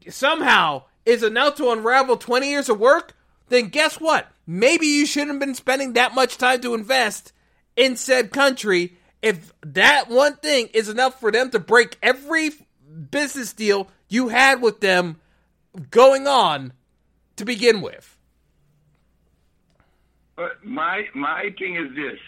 somehow 0.09 0.83
is 1.05 1.23
enough 1.23 1.55
to 1.55 1.71
unravel 1.71 2.17
20 2.17 2.49
years 2.49 2.69
of 2.69 2.79
work, 2.79 3.15
then 3.49 3.67
guess 3.67 3.99
what? 3.99 4.27
Maybe 4.47 4.87
you 4.87 5.05
shouldn't 5.05 5.31
have 5.31 5.39
been 5.39 5.55
spending 5.55 5.93
that 5.93 6.15
much 6.15 6.37
time 6.37 6.61
to 6.61 6.73
invest 6.73 7.31
in 7.75 7.95
said 7.95 8.31
country 8.31 8.97
if 9.21 9.53
that 9.61 10.09
one 10.09 10.35
thing 10.37 10.69
is 10.73 10.89
enough 10.89 11.19
for 11.19 11.31
them 11.31 11.51
to 11.51 11.59
break 11.59 11.97
every 12.01 12.51
business 13.11 13.53
deal 13.53 13.87
you 14.09 14.29
had 14.29 14.61
with 14.61 14.81
them 14.81 15.17
going 15.89 16.27
on 16.27 16.73
to 17.37 17.45
begin 17.45 17.81
with. 17.81 18.17
But 20.35 20.63
my 20.63 21.05
my 21.13 21.53
thing 21.57 21.75
is 21.75 21.95
this: 21.95 22.19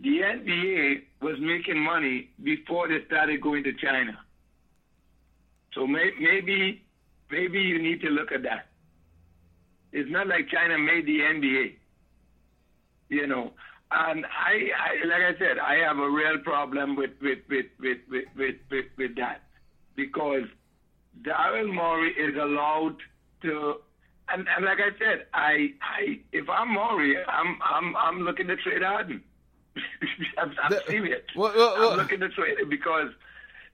the 0.00 0.20
NBA 0.20 1.02
was 1.20 1.36
making 1.40 1.78
money 1.78 2.30
before 2.42 2.88
they 2.88 3.04
started 3.06 3.40
going 3.40 3.64
to 3.64 3.72
China. 3.72 4.18
So 5.74 5.86
may, 5.86 6.10
maybe 6.20 6.82
maybe 7.30 7.60
you 7.60 7.82
need 7.82 8.00
to 8.02 8.08
look 8.10 8.32
at 8.32 8.42
that. 8.42 8.66
It's 9.92 10.10
not 10.10 10.26
like 10.26 10.48
China 10.48 10.78
made 10.78 11.06
the 11.06 11.20
NBA. 11.20 11.74
You 13.08 13.26
know, 13.26 13.52
and 13.94 14.24
I, 14.26 14.70
I 14.78 15.06
like 15.06 15.22
I 15.34 15.38
said, 15.38 15.58
I 15.58 15.74
have 15.86 15.98
a 15.98 16.10
real 16.10 16.38
problem 16.38 16.96
with 16.96 17.10
with 17.20 17.38
with 17.48 17.66
with 17.80 17.98
with 18.10 18.24
with, 18.36 18.56
with, 18.70 18.86
with 18.96 19.16
that 19.16 19.42
because 19.96 20.44
Daryl 21.22 21.72
Morey 21.72 22.10
is 22.12 22.34
allowed 22.36 22.96
to 23.42 23.76
and, 24.28 24.46
and 24.56 24.64
like 24.64 24.78
I 24.78 24.96
said, 24.98 25.26
I, 25.34 25.72
I 25.82 26.20
if 26.32 26.48
I'm 26.48 26.72
Morey, 26.72 27.16
I'm 27.26 27.58
I'm 27.62 27.96
I'm 27.96 28.20
looking 28.20 28.46
to 28.48 28.56
trade 28.56 28.82
Harden. 28.82 29.22
I'm, 30.38 30.54
I'm 30.62 30.70
The- 30.70 30.82
serious. 30.86 31.22
well, 31.36 31.52
well, 31.54 31.74
well- 31.78 31.90
I'm 31.92 31.98
looking 31.98 32.20
to 32.20 32.28
trade 32.30 32.58
him 32.58 32.68
because 32.68 33.08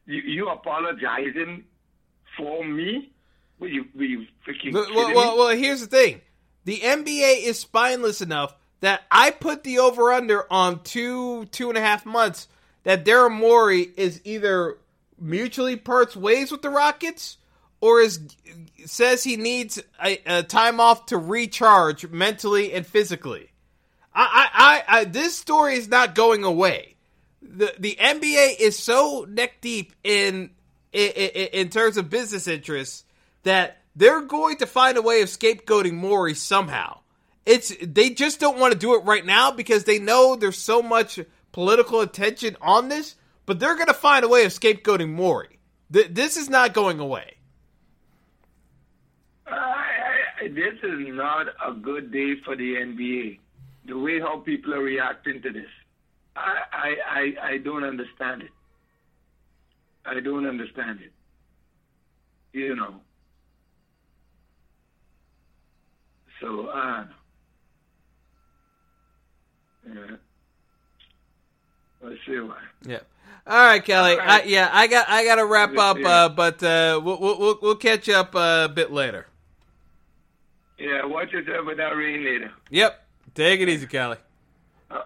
you 0.07 0.23
you 0.23 0.49
apologizing 0.49 1.65
for 2.37 2.65
me? 2.65 3.13
Were 3.61 3.69
you 3.69 3.85
were 3.95 4.05
you 4.05 4.27
freaking 4.47 4.73
Well, 4.73 4.85
kidding 4.85 4.97
well, 4.97 5.09
me? 5.09 5.15
well, 5.15 5.39
well, 5.39 5.57
here's 5.57 5.81
the 5.81 5.87
thing: 5.87 6.21
the 6.65 6.79
NBA 6.79 7.45
is 7.45 7.59
spineless 7.59 8.21
enough 8.21 8.55
that 8.81 9.03
I 9.11 9.31
put 9.31 9.65
the 9.65 9.79
over 9.81 10.13
under 10.13 10.51
on 10.53 10.83
two 10.83 11.47
two 11.47 11.69
and 11.69 11.79
a 11.79 11.81
half 11.81 12.07
months. 12.07 12.49
That 12.85 13.05
Daryl 13.05 13.37
Morey 13.37 13.91
is 13.97 14.21
either 14.25 14.79
mutually 15.21 15.77
parts 15.77 16.17
ways 16.17 16.51
with 16.51 16.63
the 16.63 16.71
Rockets, 16.71 17.37
or 17.81 18.01
is 18.01 18.21
says 18.87 19.25
he 19.25 19.37
needs 19.37 19.83
a, 20.03 20.21
a 20.27 20.43
time 20.43 20.81
off 20.81 21.07
to 21.07 21.19
recharge 21.19 22.09
mentally 22.09 22.73
and 22.73 22.87
physically. 22.87 23.51
I, 24.15 24.23
I, 24.25 24.49
I, 24.53 25.01
I, 25.01 25.05
this 25.05 25.37
story 25.37 25.77
is 25.77 25.89
not 25.89 26.15
going 26.15 26.45
away. 26.45 26.97
The 27.43 27.75
the 27.79 27.97
NBA 28.01 28.59
is 28.59 28.79
so 28.79 29.27
neck 29.29 29.61
deep 29.61 29.95
in 30.03 30.51
in, 30.93 31.11
in, 31.11 31.69
terms 31.69 31.97
of 31.97 32.11
business 32.11 32.49
interests 32.49 33.05
that 33.43 33.79
they're 33.95 34.23
going 34.23 34.57
to 34.59 34.67
find 34.67 34.97
a 34.97 35.03
way 35.03 35.23
of 35.23 35.29
scapegoating 35.29 35.93
Morey 35.93 36.35
somehow. 36.35 37.01
It's 37.49 37.75
they 37.81 38.11
just 38.11 38.41
don't 38.41 38.59
want 38.59 38.75
to 38.75 38.79
do 38.79 38.95
it 38.95 39.05
right 39.05 39.25
now 39.25 39.51
because 39.51 39.85
they 39.85 39.99
know 39.99 40.37
there's 40.37 40.59
so 40.59 40.83
much 40.83 41.19
political 41.51 42.03
attention 42.03 42.59
on 42.61 42.91
this, 42.91 43.15
but 43.47 43.59
they're 43.59 43.75
going 43.75 43.87
to 43.87 43.95
find 43.95 44.23
a 44.23 44.29
way 44.29 44.45
of 44.45 44.53
scapegoating 44.53 45.15
Morey. 45.15 45.59
Th- 45.91 46.09
this 46.11 46.37
is 46.37 46.51
not 46.51 46.75
going 46.75 47.01
away. 47.01 47.37
This 50.43 50.75
is 50.83 50.99
not 51.15 51.47
a 51.67 51.73
good 51.73 52.13
day 52.13 52.35
for 52.45 52.55
the 52.55 52.75
NBA. 52.75 53.39
The 53.87 53.99
way 53.99 54.21
how 54.21 54.41
people 54.41 54.75
are 54.75 54.83
reacting 54.83 55.41
to 55.43 55.51
this, 55.51 55.71
I, 56.37 56.63
I, 56.73 56.97
I, 57.09 57.49
I 57.53 57.59
don't 57.59 57.85
understand 57.85 58.43
it. 58.43 58.51
I 60.05 60.21
don't 60.21 60.47
understand 60.47 61.01
it. 61.01 61.13
You 62.53 62.77
know. 62.77 62.95
So, 66.41 66.67
uh, 66.67 67.05
yeah. 69.95 70.17
Let's 72.01 72.19
see 72.27 72.39
why. 72.39 72.59
Yeah. 72.87 73.01
All 73.47 73.67
right, 73.67 73.85
Kelly. 73.85 74.13
All 74.13 74.19
right. 74.19 74.45
I, 74.45 74.47
yeah, 74.47 74.69
I 74.71 74.87
got 74.87 75.09
I 75.09 75.25
got 75.25 75.37
to 75.37 75.47
wrap 75.47 75.77
up, 75.77 75.97
uh, 76.05 76.29
but 76.29 76.63
uh, 76.63 77.01
we'll, 77.03 77.19
we'll 77.19 77.59
we'll 77.61 77.77
catch 77.77 78.09
up 78.09 78.35
a 78.35 78.71
bit 78.73 78.93
later. 78.93 79.27
Yeah, 80.79 81.05
watch 81.07 81.33
yourself 81.33 81.67
with 81.67 81.79
that 81.79 81.97
rain 81.97 82.25
later. 82.25 82.53
Yep. 82.71 83.05
Take 83.35 83.61
it 83.61 83.69
easy, 83.69 83.87
Kelly. 83.87 84.17
Uh, 84.91 85.03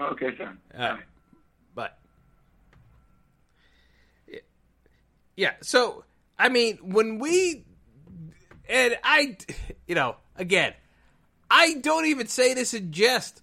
okay, 0.00 0.36
son. 0.36 0.58
All 0.76 0.80
right. 0.80 1.00
Bye. 1.74 1.90
Yeah. 5.36 5.52
So, 5.62 6.04
I 6.38 6.48
mean, 6.50 6.78
when 6.82 7.18
we 7.18 7.64
and 8.68 8.96
I, 9.02 9.36
you 9.86 9.94
know, 9.94 10.16
again, 10.36 10.74
I 11.50 11.74
don't 11.74 12.06
even 12.06 12.28
say 12.28 12.54
this 12.54 12.72
in 12.72 12.92
jest 12.92 13.42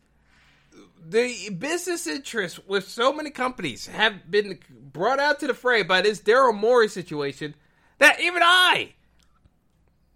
the 1.09 1.49
business 1.49 2.07
interests 2.07 2.59
with 2.67 2.87
so 2.87 3.13
many 3.13 3.29
companies 3.29 3.87
have 3.87 4.29
been 4.29 4.59
brought 4.69 5.19
out 5.19 5.39
to 5.39 5.47
the 5.47 5.53
fray 5.53 5.83
by 5.83 6.01
this 6.01 6.19
Daryl 6.19 6.57
Morey 6.57 6.89
situation 6.89 7.55
that 7.99 8.19
even 8.19 8.41
I 8.43 8.93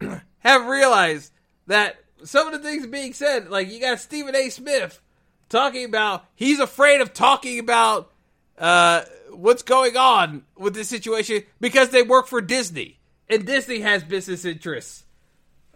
have 0.40 0.66
realized 0.66 1.32
that 1.68 1.98
some 2.24 2.48
of 2.48 2.54
the 2.54 2.60
things 2.60 2.86
being 2.88 3.14
said, 3.14 3.50
like 3.50 3.72
you 3.72 3.80
got 3.80 4.00
Stephen 4.00 4.36
A. 4.36 4.50
Smith 4.50 5.02
talking 5.50 5.86
about 5.86 6.26
he's 6.36 6.60
afraid 6.60 7.02
of 7.02 7.14
talking 7.14 7.60
about 7.60 8.12
uh, 8.58 9.04
what's 9.32 9.64
going 9.64 9.98
on 9.98 10.44
with 10.58 10.74
this 10.74 10.90
situation 10.90 11.44
because 11.60 11.90
they 11.90 12.04
work 12.04 12.28
for 12.28 12.42
Disney 12.42 13.00
and 13.30 13.46
Disney 13.46 13.80
has 13.80 14.04
business 14.04 14.46
interests 14.46 15.06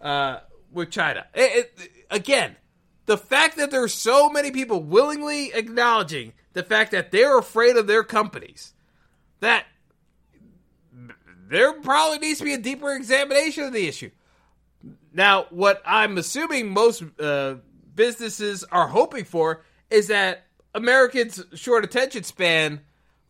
uh, 0.00 0.40
with 0.72 0.90
China. 0.90 1.26
It, 1.34 1.72
it, 1.78 1.90
again, 2.10 2.56
the 3.06 3.16
fact 3.16 3.56
that 3.56 3.70
there's 3.70 3.94
so 3.94 4.28
many 4.28 4.50
people 4.50 4.82
willingly 4.82 5.52
acknowledging 5.52 6.32
the 6.52 6.62
fact 6.62 6.90
that 6.90 7.10
they're 7.10 7.38
afraid 7.38 7.76
of 7.76 7.86
their 7.86 8.02
companies, 8.02 8.74
that 9.40 9.64
there 11.48 11.72
probably 11.74 12.18
needs 12.18 12.38
to 12.40 12.44
be 12.44 12.54
a 12.54 12.58
deeper 12.58 12.92
examination 12.92 13.64
of 13.64 13.72
the 13.72 13.86
issue. 13.86 14.10
Now, 15.12 15.46
what 15.50 15.80
I'm 15.86 16.18
assuming 16.18 16.68
most 16.68 17.02
uh, 17.20 17.56
businesses 17.94 18.64
are 18.64 18.88
hoping 18.88 19.24
for 19.24 19.62
is 19.88 20.08
that 20.08 20.44
Americans' 20.74 21.42
short 21.54 21.84
attention 21.84 22.24
span 22.24 22.80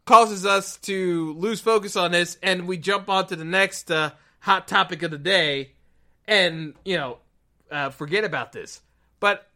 causes 0.05 0.47
us 0.47 0.79
to 0.79 1.35
lose 1.35 1.61
focus 1.61 1.97
on 1.97 2.13
this 2.13 2.39
and 2.43 2.67
we 2.67 2.79
jump 2.79 3.09
on 3.09 3.27
to 3.27 3.37
the 3.37 3.45
next 3.45 3.91
uh, 3.91 4.11
hot 4.41 4.67
topic 4.67 5.03
of 5.03 5.11
the 5.11 5.19
day 5.19 5.73
and, 6.27 6.75
you 6.85 6.97
know, 6.97 7.19
uh, 7.71 7.91
forget 7.91 8.25
about 8.25 8.53
this. 8.53 8.81
But 9.21 9.49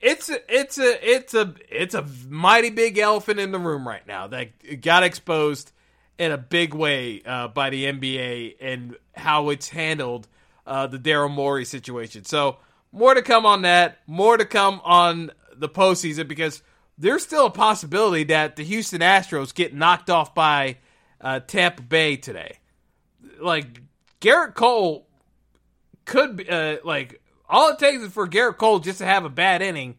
it's 0.00 0.28
a, 0.28 0.38
it's 0.48 0.78
a 0.78 1.14
it's 1.14 1.34
a 1.34 1.54
it's 1.68 1.94
a 1.94 2.06
mighty 2.28 2.70
big 2.70 2.98
elephant 2.98 3.40
in 3.40 3.52
the 3.52 3.58
room 3.58 3.86
right 3.86 4.06
now 4.06 4.26
that 4.28 4.80
got 4.80 5.02
exposed 5.02 5.72
in 6.18 6.30
a 6.32 6.38
big 6.38 6.74
way 6.74 7.22
uh, 7.24 7.48
by 7.48 7.70
the 7.70 7.84
NBA 7.86 8.56
and 8.60 8.96
how 9.14 9.48
it's 9.50 9.68
handled 9.68 10.28
uh, 10.66 10.86
the 10.86 10.98
Daryl 10.98 11.30
Morey 11.30 11.64
situation. 11.64 12.24
So 12.24 12.58
more 12.92 13.14
to 13.14 13.22
come 13.22 13.44
on 13.46 13.62
that. 13.62 13.98
More 14.06 14.36
to 14.36 14.44
come 14.44 14.80
on 14.84 15.32
the 15.56 15.68
postseason 15.68 16.28
because 16.28 16.62
there's 16.96 17.22
still 17.22 17.46
a 17.46 17.50
possibility 17.50 18.24
that 18.24 18.56
the 18.56 18.62
Houston 18.62 19.00
Astros 19.00 19.54
get 19.54 19.74
knocked 19.74 20.10
off 20.10 20.34
by 20.34 20.78
uh, 21.20 21.40
Tampa 21.40 21.82
Bay 21.82 22.16
today. 22.16 22.58
Like 23.40 23.80
Gerrit 24.20 24.54
Cole 24.54 25.06
could 26.04 26.36
be 26.36 26.48
uh, 26.48 26.76
like 26.84 27.20
all 27.48 27.70
it 27.70 27.78
takes 27.78 28.02
is 28.02 28.12
for 28.12 28.26
Gerrit 28.26 28.56
Cole 28.56 28.78
just 28.78 28.98
to 28.98 29.06
have 29.06 29.24
a 29.24 29.30
bad 29.30 29.62
inning, 29.62 29.96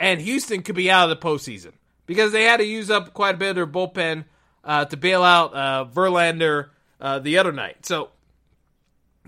and 0.00 0.20
Houston 0.20 0.62
could 0.62 0.74
be 0.74 0.90
out 0.90 1.10
of 1.10 1.18
the 1.18 1.26
postseason 1.26 1.72
because 2.06 2.32
they 2.32 2.44
had 2.44 2.58
to 2.58 2.64
use 2.64 2.90
up 2.90 3.12
quite 3.14 3.34
a 3.34 3.38
bit 3.38 3.50
of 3.50 3.56
their 3.56 3.66
bullpen 3.66 4.24
uh, 4.64 4.84
to 4.86 4.96
bail 4.96 5.22
out 5.22 5.54
uh, 5.54 5.86
Verlander 5.92 6.70
uh, 7.00 7.18
the 7.18 7.38
other 7.38 7.52
night. 7.52 7.86
So 7.86 8.10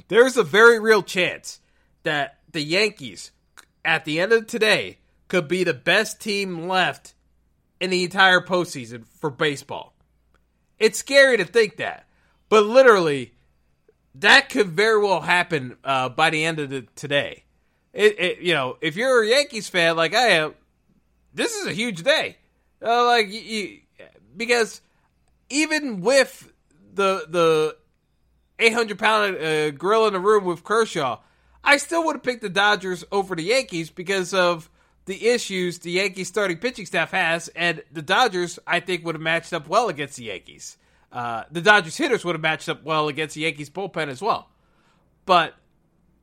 there's 0.08 0.36
a 0.36 0.42
very 0.42 0.78
real 0.78 1.02
chance 1.02 1.60
that 2.02 2.38
the 2.50 2.62
Yankees, 2.62 3.30
at 3.84 4.04
the 4.04 4.20
end 4.20 4.32
of 4.32 4.46
today, 4.46 4.98
could 5.28 5.46
be 5.46 5.62
the 5.62 5.74
best 5.74 6.20
team 6.20 6.66
left 6.66 7.14
in 7.80 7.90
the 7.90 8.04
entire 8.04 8.40
postseason 8.40 9.06
for 9.06 9.30
baseball. 9.30 9.94
It's 10.78 10.98
scary 10.98 11.36
to 11.36 11.44
think 11.44 11.76
that, 11.76 12.08
but 12.48 12.64
literally, 12.64 13.34
that 14.16 14.48
could 14.48 14.68
very 14.68 15.00
well 15.00 15.20
happen 15.20 15.76
uh, 15.84 16.08
by 16.08 16.30
the 16.30 16.44
end 16.44 16.58
of 16.58 16.70
the, 16.70 16.86
today 16.96 17.44
it, 17.93 18.20
it, 18.20 18.38
you 18.38 18.55
know, 18.55 18.76
if 18.80 18.97
you're 18.97 19.22
a 19.22 19.28
Yankees 19.28 19.68
fan 19.68 19.97
like 19.97 20.14
I 20.14 20.28
am, 20.28 20.55
this 21.34 21.55
is 21.55 21.66
a 21.66 21.72
huge 21.72 22.03
day. 22.03 22.36
Uh, 22.82 23.07
like 23.07 23.28
you, 23.28 23.80
because 24.36 24.80
even 25.49 26.01
with 26.01 26.53
the 26.95 27.26
the 27.28 27.76
800 28.59 28.99
pound 28.99 29.36
uh, 29.36 29.41
in 29.41 30.12
the 30.12 30.20
room 30.20 30.45
with 30.45 30.64
Kershaw, 30.64 31.18
I 31.62 31.76
still 31.76 32.05
would 32.05 32.16
have 32.16 32.22
picked 32.22 32.43
the 32.43 32.49
Dodgers 32.49 33.05
over 33.11 33.34
the 33.34 33.43
Yankees 33.43 33.91
because 33.91 34.32
of 34.32 34.70
the 35.07 35.28
issues 35.28 35.80
the 35.80 35.91
Yankees 35.93 36.28
starting 36.28 36.59
pitching 36.59 36.86
staff 36.86 37.11
has, 37.11 37.49
and 37.49 37.82
the 37.93 38.03
Dodgers 38.03 38.59
I 38.66 38.80
think 38.80 39.05
would 39.05 39.14
have 39.14 39.22
matched 39.22 39.53
up 39.53 39.68
well 39.68 39.88
against 39.88 40.16
the 40.16 40.24
Yankees. 40.24 40.76
Uh, 41.12 41.43
the 41.51 41.61
Dodgers 41.61 41.97
hitters 41.97 42.24
would 42.24 42.36
have 42.36 42.43
matched 42.43 42.68
up 42.68 42.84
well 42.84 43.09
against 43.09 43.34
the 43.34 43.43
Yankees 43.43 43.68
bullpen 43.68 44.09
as 44.09 44.22
well. 44.22 44.49
But 45.26 45.55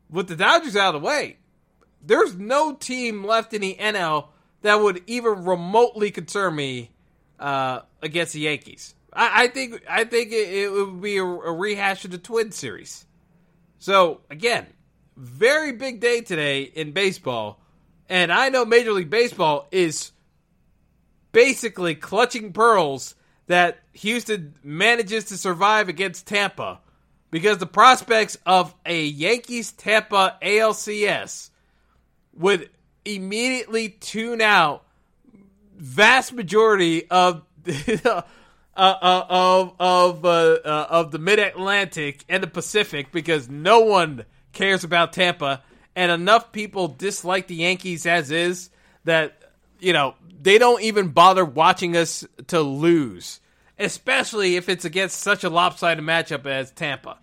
with 0.10 0.28
the 0.28 0.36
Dodgers 0.36 0.76
out 0.76 0.96
of 0.96 1.02
the 1.02 1.06
way, 1.06 1.38
there's 2.02 2.36
no 2.36 2.74
team 2.74 3.24
left 3.24 3.54
in 3.54 3.62
the 3.62 3.76
NL 3.80 4.28
that 4.62 4.76
would 4.76 5.04
even 5.08 5.46
remotely 5.46 6.12
concern 6.12 6.56
me 6.56 6.92
uh, 7.40 7.82
against 8.02 8.34
the 8.34 8.42
Yankees. 8.42 8.96
I, 9.14 9.44
I, 9.44 9.48
think 9.48 9.84
I 9.90 10.04
think 10.04 10.32
it, 10.32 10.54
it 10.54 10.72
would 10.72 11.02
be 11.02 11.18
a, 11.18 11.24
a, 11.24 11.52
rehash 11.52 12.06
of 12.06 12.12
the 12.12 12.18
Twin 12.18 12.52
series. 12.52 13.06
So 13.80 14.22
again, 14.30 14.68
very 15.16 15.72
big 15.72 16.00
day 16.00 16.22
today 16.22 16.64
in 16.64 16.92
baseball, 16.92 17.60
and 18.10 18.32
I 18.32 18.50
know 18.50 18.66
Major 18.66 18.92
League 18.92 19.10
Baseball 19.10 19.68
is 19.72 20.12
basically 21.32 21.96
clutching 21.96 22.54
pearls 22.54 23.16
that 23.48 23.80
Houston 23.94 24.56
manages 24.64 25.26
to 25.26 25.38
survive 25.38 25.90
against 25.90 26.28
Tampa 26.28 26.80
because 27.32 27.58
the 27.58 27.66
prospects 27.66 28.38
of 28.46 28.74
a 28.86 29.06
Yankees 29.06 29.72
Tampa 29.72 30.38
ALCS 30.42 31.50
would 32.38 32.70
immediately 33.06 33.90
tune 33.90 34.42
out 34.42 34.84
vast 35.78 36.34
majority 36.34 37.10
of 37.10 37.44
uh, 38.06 38.22
uh, 38.76 39.26
of 39.30 39.74
of 39.80 40.26
uh, 40.26 40.28
uh, 40.28 40.88
of 40.90 41.12
the 41.12 41.20
Mid 41.20 41.40
Atlantic 41.40 42.24
and 42.30 42.44
the 42.44 42.48
Pacific 42.48 43.12
because 43.12 43.50
no 43.50 43.82
one 43.82 44.26
cares 44.54 44.84
about 44.84 45.14
Tampa, 45.14 45.64
and 45.96 46.12
enough 46.12 46.52
people 46.52 46.88
dislike 46.88 47.48
the 47.48 47.56
Yankees 47.56 48.06
as 48.06 48.32
is 48.32 48.70
that 49.04 49.42
you 49.80 49.94
know 49.94 50.16
they 50.42 50.58
don't 50.58 50.82
even 50.82 51.10
bother 51.10 51.44
watching 51.44 51.98
us 51.98 52.26
to 52.48 52.62
lose, 52.62 53.40
especially 53.80 54.56
if 54.56 54.70
it's 54.70 54.86
against 54.86 55.20
such 55.20 55.44
a 55.44 55.50
lopsided 55.50 56.04
matchup 56.04 56.46
as 56.46 56.72
Tampa. 56.72 57.18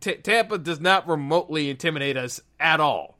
T- 0.00 0.14
Tampa 0.16 0.58
does 0.58 0.80
not 0.80 1.08
remotely 1.08 1.70
intimidate 1.70 2.16
us 2.16 2.40
at 2.58 2.80
all. 2.80 3.15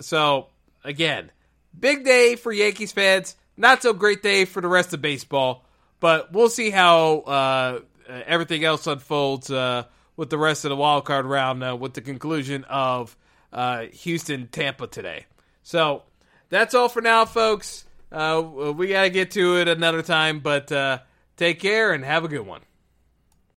So 0.00 0.48
again, 0.84 1.30
big 1.78 2.04
day 2.04 2.36
for 2.36 2.52
Yankees 2.52 2.92
fans. 2.92 3.36
Not 3.56 3.82
so 3.82 3.92
great 3.92 4.22
day 4.22 4.44
for 4.44 4.60
the 4.60 4.68
rest 4.68 4.92
of 4.92 5.00
baseball, 5.00 5.64
but 5.98 6.32
we'll 6.32 6.50
see 6.50 6.70
how 6.70 7.20
uh, 7.20 7.80
everything 8.26 8.64
else 8.64 8.86
unfolds 8.86 9.50
uh, 9.50 9.84
with 10.16 10.30
the 10.30 10.38
rest 10.38 10.64
of 10.64 10.70
the 10.70 10.76
wild 10.76 11.04
card 11.04 11.26
round 11.26 11.62
uh, 11.62 11.76
with 11.76 11.94
the 11.94 12.02
conclusion 12.02 12.64
of 12.64 13.16
uh, 13.52 13.86
Houston 13.86 14.48
Tampa 14.48 14.86
today. 14.86 15.26
So 15.62 16.02
that's 16.48 16.74
all 16.74 16.88
for 16.88 17.00
now, 17.00 17.24
folks. 17.24 17.84
Uh, 18.12 18.42
we 18.76 18.88
got 18.88 19.02
to 19.02 19.10
get 19.10 19.32
to 19.32 19.58
it 19.58 19.68
another 19.68 20.02
time, 20.02 20.40
but 20.40 20.70
uh, 20.70 20.98
take 21.36 21.60
care 21.60 21.92
and 21.92 22.04
have 22.04 22.24
a 22.24 22.28
good 22.28 22.46
one. 22.46 22.60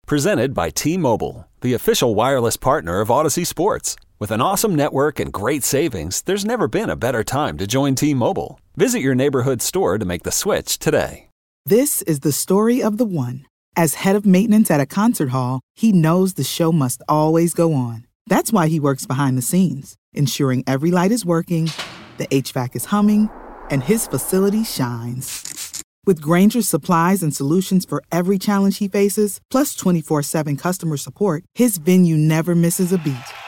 Presented 0.07 0.55
by 0.55 0.71
T 0.71 0.97
Mobile, 0.97 1.47
the 1.61 1.75
official 1.75 2.15
wireless 2.15 2.57
partner 2.57 3.01
of 3.01 3.11
Odyssey 3.11 3.45
Sports. 3.45 3.97
With 4.21 4.33
an 4.33 4.41
awesome 4.41 4.75
network 4.75 5.21
and 5.21 5.33
great 5.33 5.63
savings, 5.63 6.23
there's 6.23 6.45
never 6.45 6.67
been 6.67 6.91
a 6.91 6.97
better 6.97 7.23
time 7.23 7.57
to 7.59 7.69
join 7.69 7.95
T 7.95 8.15
Mobile. 8.15 8.59
Visit 8.77 8.99
your 8.99 9.15
neighborhood 9.15 9.63
store 9.63 9.97
to 9.97 10.05
make 10.05 10.25
the 10.25 10.33
switch 10.33 10.81
today. 10.81 11.29
This 11.65 12.03
is 12.03 12.21
the 12.21 12.33
story 12.33 12.83
of 12.83 12.99
the 12.99 13.05
one. 13.05 13.47
As 13.77 13.95
head 13.95 14.17
of 14.17 14.27
maintenance 14.27 14.73
at 14.73 14.81
a 14.81 14.87
concert 14.87 15.29
hall, 15.29 15.61
he 15.77 15.93
knows 15.93 16.35
the 16.35 16.43
show 16.43 16.73
must 16.73 17.01
always 17.09 17.55
go 17.55 17.75
on. 17.75 18.09
That's 18.27 18.53
why 18.53 18.67
he 18.67 18.81
works 18.81 19.07
behind 19.07 19.39
the 19.39 19.43
scenes, 19.43 19.95
ensuring 20.13 20.65
every 20.67 20.91
light 20.91 21.13
is 21.13 21.25
working, 21.25 21.71
the 22.17 22.27
HVAC 22.27 22.75
is 22.75 22.87
humming, 22.87 23.31
and 23.71 23.85
his 23.85 24.09
facility 24.09 24.65
shines. 24.65 25.85
With 26.07 26.21
Grainger's 26.21 26.69
supplies 26.69 27.23
and 27.23 27.37
solutions 27.37 27.85
for 27.85 28.03
every 28.11 28.39
challenge 28.39 28.79
he 28.79 28.89
faces, 28.89 29.41
plus 29.49 29.77
24 29.77 30.25
7 30.25 30.57
customer 30.57 30.97
support, 30.97 31.45
his 31.55 31.77
venue 31.77 32.17
never 32.17 32.57
misses 32.57 32.93
a 32.93 32.99
beat. 32.99 33.15